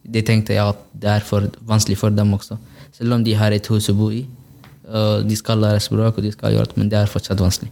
Det 0.04 0.20
tenkte 0.28 0.52
jeg 0.52 0.60
at 0.60 0.80
det 0.92 1.08
er 1.08 1.22
for 1.24 1.46
vanskelig 1.64 1.96
for 1.96 2.12
dem 2.12 2.34
også. 2.36 2.58
Selv 2.92 3.14
om 3.16 3.22
de 3.24 3.36
har 3.38 3.54
et 3.54 3.70
hus 3.72 3.88
å 3.88 3.94
bo 3.96 4.10
i. 4.12 4.26
de 5.24 5.36
skal 5.36 5.62
lære 5.62 5.80
språk, 5.80 6.18
og 6.18 6.22
de 6.22 6.32
skal 6.32 6.52
gjøre 6.52 6.68
det, 6.68 6.76
men 6.76 6.90
det 6.90 6.98
er 6.98 7.08
fortsatt 7.08 7.40
vanskelig. 7.40 7.70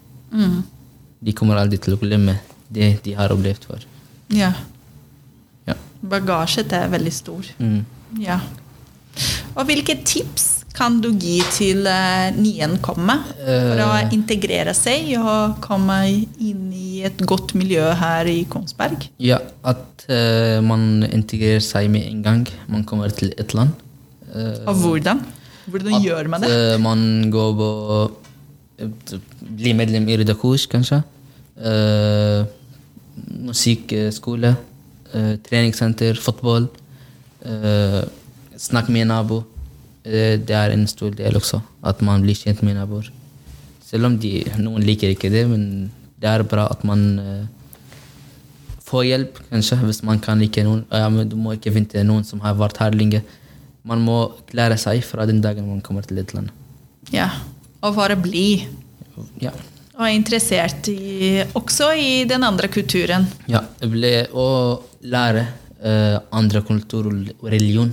De 1.20 1.35
kommer 1.37 1.61
aldri 1.61 1.76
til 1.76 1.98
å 1.98 2.00
glemme 2.00 2.38
det 2.72 3.02
de 3.04 3.12
har 3.18 3.35
opplevd 3.35 3.68
før. 3.68 3.85
Ja. 4.32 4.54
Ja. 6.07 6.11
Bagasjet 6.19 6.73
er 6.73 6.88
veldig 6.92 7.12
stor. 7.12 7.49
Mm. 7.59 7.81
Ja. 8.23 8.40
Og 9.57 9.64
hvilke 9.69 9.97
tips 10.05 10.53
kan 10.77 10.99
du 11.01 11.09
gi 11.16 11.38
til 11.57 11.87
uh, 11.88 12.29
nyankomne 12.37 13.14
for 13.33 13.81
å 13.81 13.87
Eh. 13.97 14.11
integrere 14.12 14.75
seg 14.77 15.14
og 15.16 15.55
komme 15.64 15.97
inn 16.38 16.66
i 16.77 17.01
et 17.09 17.16
godt 17.25 17.55
miljø 17.57 17.87
her 17.97 18.29
i 18.29 18.42
Kongsberg? 18.45 19.07
Ja, 19.19 19.38
at 19.64 20.05
uh, 20.11 20.61
man 20.61 21.01
integrerer 21.09 21.64
seg 21.64 21.88
med 21.90 22.05
en 22.11 22.21
gang 22.23 22.45
man 22.69 22.85
kommer 22.85 23.09
til 23.09 23.33
et 23.40 23.55
land. 23.57 23.73
Uh, 24.35 24.69
Og 24.69 24.75
hvordan? 24.85 25.25
Hvordan 25.66 25.95
at 25.97 26.05
gjør 26.05 26.29
man 26.29 26.45
det? 26.45 26.53
Uh, 26.53 26.77
man 26.85 27.31
går 27.33 27.57
på 27.57 27.71
eh, 28.79 29.16
Blir 29.57 29.75
medlem 29.81 30.05
i 30.12 30.19
Røde 30.21 30.35
Kors, 30.37 30.66
kanskje. 30.69 31.01
Eh, 31.57 32.45
musikkskole. 33.49 34.53
Eh, 35.14 35.35
treningssenter, 35.47 36.19
fotball. 36.21 36.71
Uh, 37.47 38.03
snakk 38.59 38.88
med 38.90 39.07
nabo. 39.11 39.45
Eh, 40.07 40.38
det 40.38 40.55
er 40.55 40.71
en 40.71 40.87
stor 40.87 41.14
del 41.19 41.37
også, 41.37 41.61
at 41.83 42.03
man 42.07 42.23
blir 42.23 42.38
kjent 42.38 42.62
med 42.62 42.79
naboer. 42.79 43.11
Selv 43.87 44.07
om 44.07 44.16
de, 44.19 44.38
noen 44.62 44.85
liker 44.87 45.11
ikke 45.11 45.31
det, 45.33 45.45
men 45.51 45.90
det 46.23 46.31
er 46.31 46.45
bra 46.47 46.69
at 46.71 46.85
man 46.87 47.03
eh, 47.19 47.47
få 48.87 49.03
hjelp, 49.07 49.40
kanskje, 49.51 49.81
hvis 49.83 50.03
man 50.07 50.23
kan 50.23 50.38
like 50.42 50.62
noen. 50.66 50.85
Ja, 50.95 51.09
men 51.11 51.29
du 51.31 51.37
må 51.38 51.57
ikke 51.57 51.75
vente 51.75 52.05
noen 52.07 52.27
som 52.27 52.42
har 52.45 52.55
vært 52.59 52.79
her 52.83 52.95
lenge. 52.95 53.23
Man 53.87 54.03
må 54.07 54.21
klare 54.51 54.79
seg 54.79 55.03
fra 55.07 55.27
den 55.27 55.42
dagen 55.42 55.66
man 55.66 55.83
kommer 55.83 56.07
til 56.07 56.23
et 56.23 56.35
land. 56.35 56.55
Ja. 57.14 57.31
Og 57.83 57.95
bare 57.99 58.16
bli. 58.19 58.66
Ja. 59.42 59.53
Og 59.96 60.04
er 60.04 60.12
interessert 60.12 60.88
i, 60.92 61.40
også 61.56 61.90
i 61.96 62.24
den 62.28 62.44
andre 62.44 62.68
kulturen. 62.68 63.26
ja. 63.48 63.62
Det 63.80 63.88
ble 63.92 64.12
å 64.37 64.48
lære 65.00 65.46
uh, 65.80 66.18
andre 66.37 66.61
kultur 66.66 67.09
og 67.09 67.48
religion. 67.48 67.92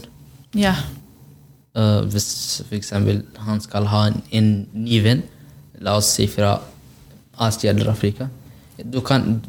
Ja. 0.58 0.76
Uh, 1.74 2.04
hvis 2.12 2.62
eksempel 2.76 3.24
han 3.46 3.64
skal 3.64 3.88
ha 3.92 4.08
en, 4.10 4.20
en 4.36 4.52
ny 4.76 5.00
venn, 5.06 5.24
la 5.84 5.96
oss 6.00 6.12
si 6.18 6.28
fra 6.28 6.58
Asia 7.42 7.72
eller 7.72 7.90
Afrika, 7.92 8.28
du 8.84 9.00
kan 9.02 9.42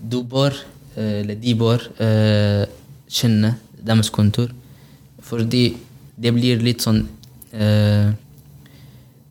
Du 0.00 0.22
bør, 0.22 0.54
eh, 0.94 1.20
eller 1.20 1.34
de 1.34 1.54
bør, 1.58 1.82
uh, 1.98 2.62
kjenne 3.10 3.56
deres 3.82 4.10
kontor. 4.10 4.52
Fordi 5.22 5.76
det 6.16 6.32
blir 6.36 6.62
litt 6.62 6.84
sånn 6.84 7.00
eh, 7.52 8.12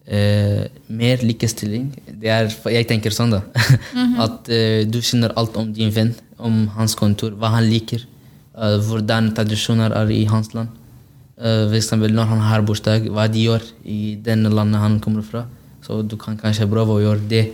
eh, 0.07 0.65
mer 0.87 1.23
likestilling. 1.25 1.89
Det 2.07 2.31
er, 2.31 2.49
jeg 2.73 2.87
tenker 2.89 3.13
sånn, 3.15 3.35
da. 3.35 3.41
At 4.25 4.49
uh, 4.51 4.83
du 4.87 4.99
kjenner 5.01 5.33
alt 5.39 5.57
om 5.59 5.71
din 5.75 5.93
venn, 5.93 6.13
om 6.37 6.65
hans 6.75 6.95
kontor, 6.97 7.35
hva 7.39 7.53
han 7.57 7.67
liker, 7.69 8.05
uh, 8.57 8.77
hvordan 8.85 9.33
tradisjoner 9.37 9.95
er 9.95 10.13
i 10.13 10.23
hans 10.29 10.53
land. 10.55 10.71
Uh, 11.35 11.67
eksempel 11.75 12.13
når 12.15 12.31
han 12.31 12.45
har 12.47 12.63
bursdag, 12.67 13.09
hva 13.11 13.27
de 13.31 13.47
gjør 13.49 13.65
i 13.83 14.15
den 14.23 14.47
landet 14.53 14.81
han 14.83 14.99
kommer 15.03 15.25
fra. 15.25 15.45
Så 15.85 16.01
du 16.01 16.15
kan 16.17 16.37
kanskje 16.39 16.69
prøve 16.69 16.95
å 16.95 17.03
gjøre 17.03 17.27
det 17.29 17.45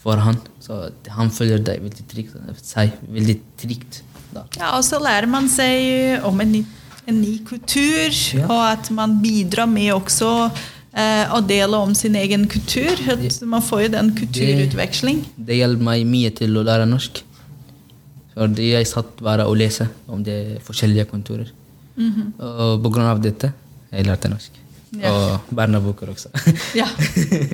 for 0.00 0.20
han. 0.22 0.38
Så 0.62 0.76
han 1.16 1.32
føler 1.34 1.62
deg 1.64 1.82
veldig 1.84 2.06
trygt. 2.10 2.36
Seg 2.64 2.92
veldig 3.10 3.38
trygt 3.60 4.02
da. 4.30 4.44
ja, 4.58 4.74
og 4.76 4.84
så 4.86 5.00
lærer 5.02 5.26
man 5.30 5.48
seg 5.50 6.22
om 6.26 6.38
en 6.42 6.52
ny, 6.54 6.60
en 7.10 7.16
ny 7.18 7.38
kultur, 7.46 8.12
Ja. 8.36 8.46
og 8.46 8.60
at 8.68 8.90
man 8.94 9.18
bidrar 9.22 9.66
med 9.66 9.92
også 9.96 10.50
eh, 10.94 11.32
og 11.34 11.48
dele 11.48 11.80
om 11.80 11.94
sin 11.94 12.16
egen 12.18 12.46
kultur. 12.50 13.00
Man 13.46 13.62
får 13.62 13.86
jo 13.86 13.90
den 13.96 14.12
kulturutveksling. 14.18 15.24
Det 15.36 15.58
hjelper 15.60 15.88
meg 15.90 16.06
mye 16.08 16.30
til 16.36 16.56
å 16.56 16.64
lære 16.66 16.88
norsk. 16.90 17.22
Fordi 18.36 18.70
jeg 18.72 18.88
satt 18.88 19.18
bare 19.20 19.44
og 19.50 19.58
leste 19.60 19.88
om 20.08 20.22
de 20.24 20.56
forskjellige 20.64 21.10
kontorer. 21.10 21.50
Og 22.00 22.80
på 22.80 22.92
grunn 22.94 23.10
av 23.10 23.20
dette 23.20 23.52
jeg 23.90 24.06
lærte 24.06 24.30
norsk. 24.30 24.60
Ja. 24.98 25.10
Og 25.14 25.52
barnebøker 25.54 26.10
også. 26.10 26.30
Ja. 26.80 26.86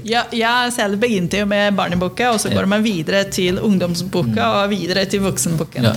ja, 0.05 0.23
jeg 0.33 0.73
selv 0.73 1.01
begynte 1.01 1.43
jo 1.43 1.49
med 1.49 1.75
barneboka, 1.77 2.31
og 2.33 2.41
så 2.41 2.53
går 2.53 2.69
man 2.71 2.85
videre 2.85 3.25
til 3.33 3.61
ungdomsboka 3.61 4.47
og 4.61 4.71
videre 4.73 5.05
til 5.11 5.25
voksenboken. 5.25 5.91
ja, 5.91 5.95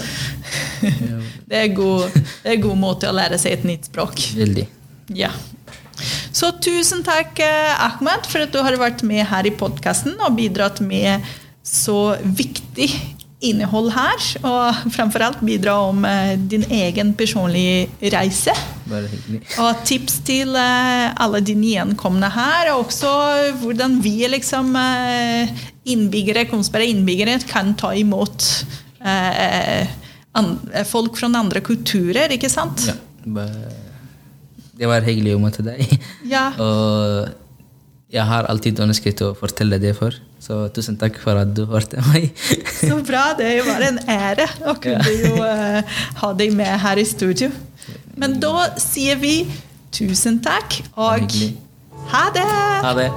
Det, 1.49 1.57
er 1.57 1.71
god, 1.73 2.11
det 2.43 2.51
er 2.53 2.59
god 2.61 2.77
måte 2.77 3.09
å 3.09 3.15
lære 3.15 3.39
seg 3.41 3.55
et 3.55 3.63
nytt 3.67 3.87
språk. 3.89 4.19
veldig. 4.37 4.67
Ja. 5.17 5.31
Så 6.39 6.53
tusen 6.63 7.01
takk, 7.03 7.39
eh, 7.43 7.75
Ahmed, 7.83 8.27
for 8.29 8.45
at 8.45 8.53
du 8.53 8.61
har 8.63 8.77
vært 8.79 9.01
med 9.07 9.25
her 9.27 9.47
i 9.49 9.55
podkasten 9.59 10.15
og 10.23 10.37
bidratt 10.37 10.79
med 10.79 11.25
så 11.67 12.13
viktig 12.23 12.87
innhold 13.43 13.89
her. 13.95 14.23
Og 14.47 14.79
framfor 14.95 15.25
alt 15.25 15.41
bidra 15.43 15.75
om 15.89 16.05
eh, 16.07 16.35
din 16.51 16.63
egen 16.79 17.11
personlige 17.19 17.89
reise. 18.13 18.55
Bare 18.87 19.09
hyggelig. 19.11 19.41
Og 19.65 19.83
tips 19.89 20.19
til 20.27 20.55
eh, 20.59 21.09
alle 21.19 21.43
de 21.43 21.57
nyankomne 21.59 22.31
her, 22.37 22.71
og 22.75 22.85
også 22.87 23.11
hvordan 23.59 23.99
vi 24.05 24.15
liksom 24.31 24.71
innbyggere, 25.89 26.47
Kongsberg 26.51 26.93
innbyggere 26.93 27.35
kan 27.49 27.75
ta 27.79 27.91
imot 27.99 28.47
eh, 29.03 29.91
folk 30.87 31.19
fra 31.19 31.33
andre 31.35 31.59
kulturer, 31.65 32.31
ikke 32.37 32.51
sant? 32.51 32.87
Ja. 32.93 32.97
Bare- 33.27 33.88
Det 34.79 34.87
var 34.87 35.03
hyggelig 35.03 35.35
å 35.35 35.43
møte 35.43 35.65
deg. 35.65 35.85
Ja. 36.29 36.49
Og 36.63 37.29
jeg 38.09 38.25
har 38.25 38.47
alltid 38.49 38.79
ønsket 38.81 39.21
å 39.25 39.33
fortelle 39.37 39.77
det 39.81 39.93
for. 39.97 40.15
Så 40.39 40.63
tusen 40.73 40.97
takk 40.97 41.19
for 41.21 41.37
at 41.37 41.51
du 41.53 41.65
hørte 41.69 42.01
meg. 42.09 42.31
Så 42.79 42.97
bra. 43.05 43.29
Det 43.37 43.51
var 43.67 43.85
en 43.85 43.99
ære 44.09 44.47
å 44.65 44.77
kunne 44.81 45.13
jo 45.13 45.35
uh, 45.43 45.99
ha 46.23 46.31
deg 46.39 46.55
med 46.57 46.73
her 46.85 47.01
i 47.01 47.05
studio. 47.07 47.51
Men 48.19 48.39
da 48.41 48.71
sier 48.79 49.19
vi 49.19 49.43
tusen 49.95 50.39
takk, 50.43 50.79
og 50.99 51.27
det 51.33 51.53
ha 52.09 52.29
det! 52.33 52.45
Ha 52.85 52.93
det. 52.97 53.11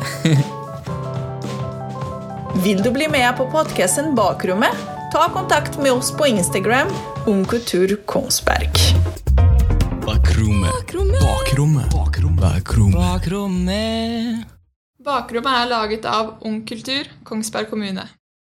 Vil 2.65 2.83
du 2.85 2.91
bli 2.93 3.09
med 3.09 3.37
på 3.37 3.47
podkasten 3.55 4.15
Bakrommet? 4.15 4.77
Ta 5.13 5.29
kontakt 5.33 5.79
med 5.81 5.93
oss 5.93 6.13
på 6.13 6.27
Instagram 6.27 6.93
Ungkultur 7.27 7.97
Kongsberg. 8.05 9.22
Bakrommet. 10.33 10.73
Bakrommet. 11.21 11.93
Bakrommet. 11.93 12.95
Bakrommet. 12.95 14.47
Bakrommet 15.05 15.59
er 15.61 15.69
laget 15.69 16.07
av 16.09 16.39
Ung 16.49 16.63
Kultur, 16.65 17.05
Kongsberg 17.23 17.69
kommune. 17.69 18.07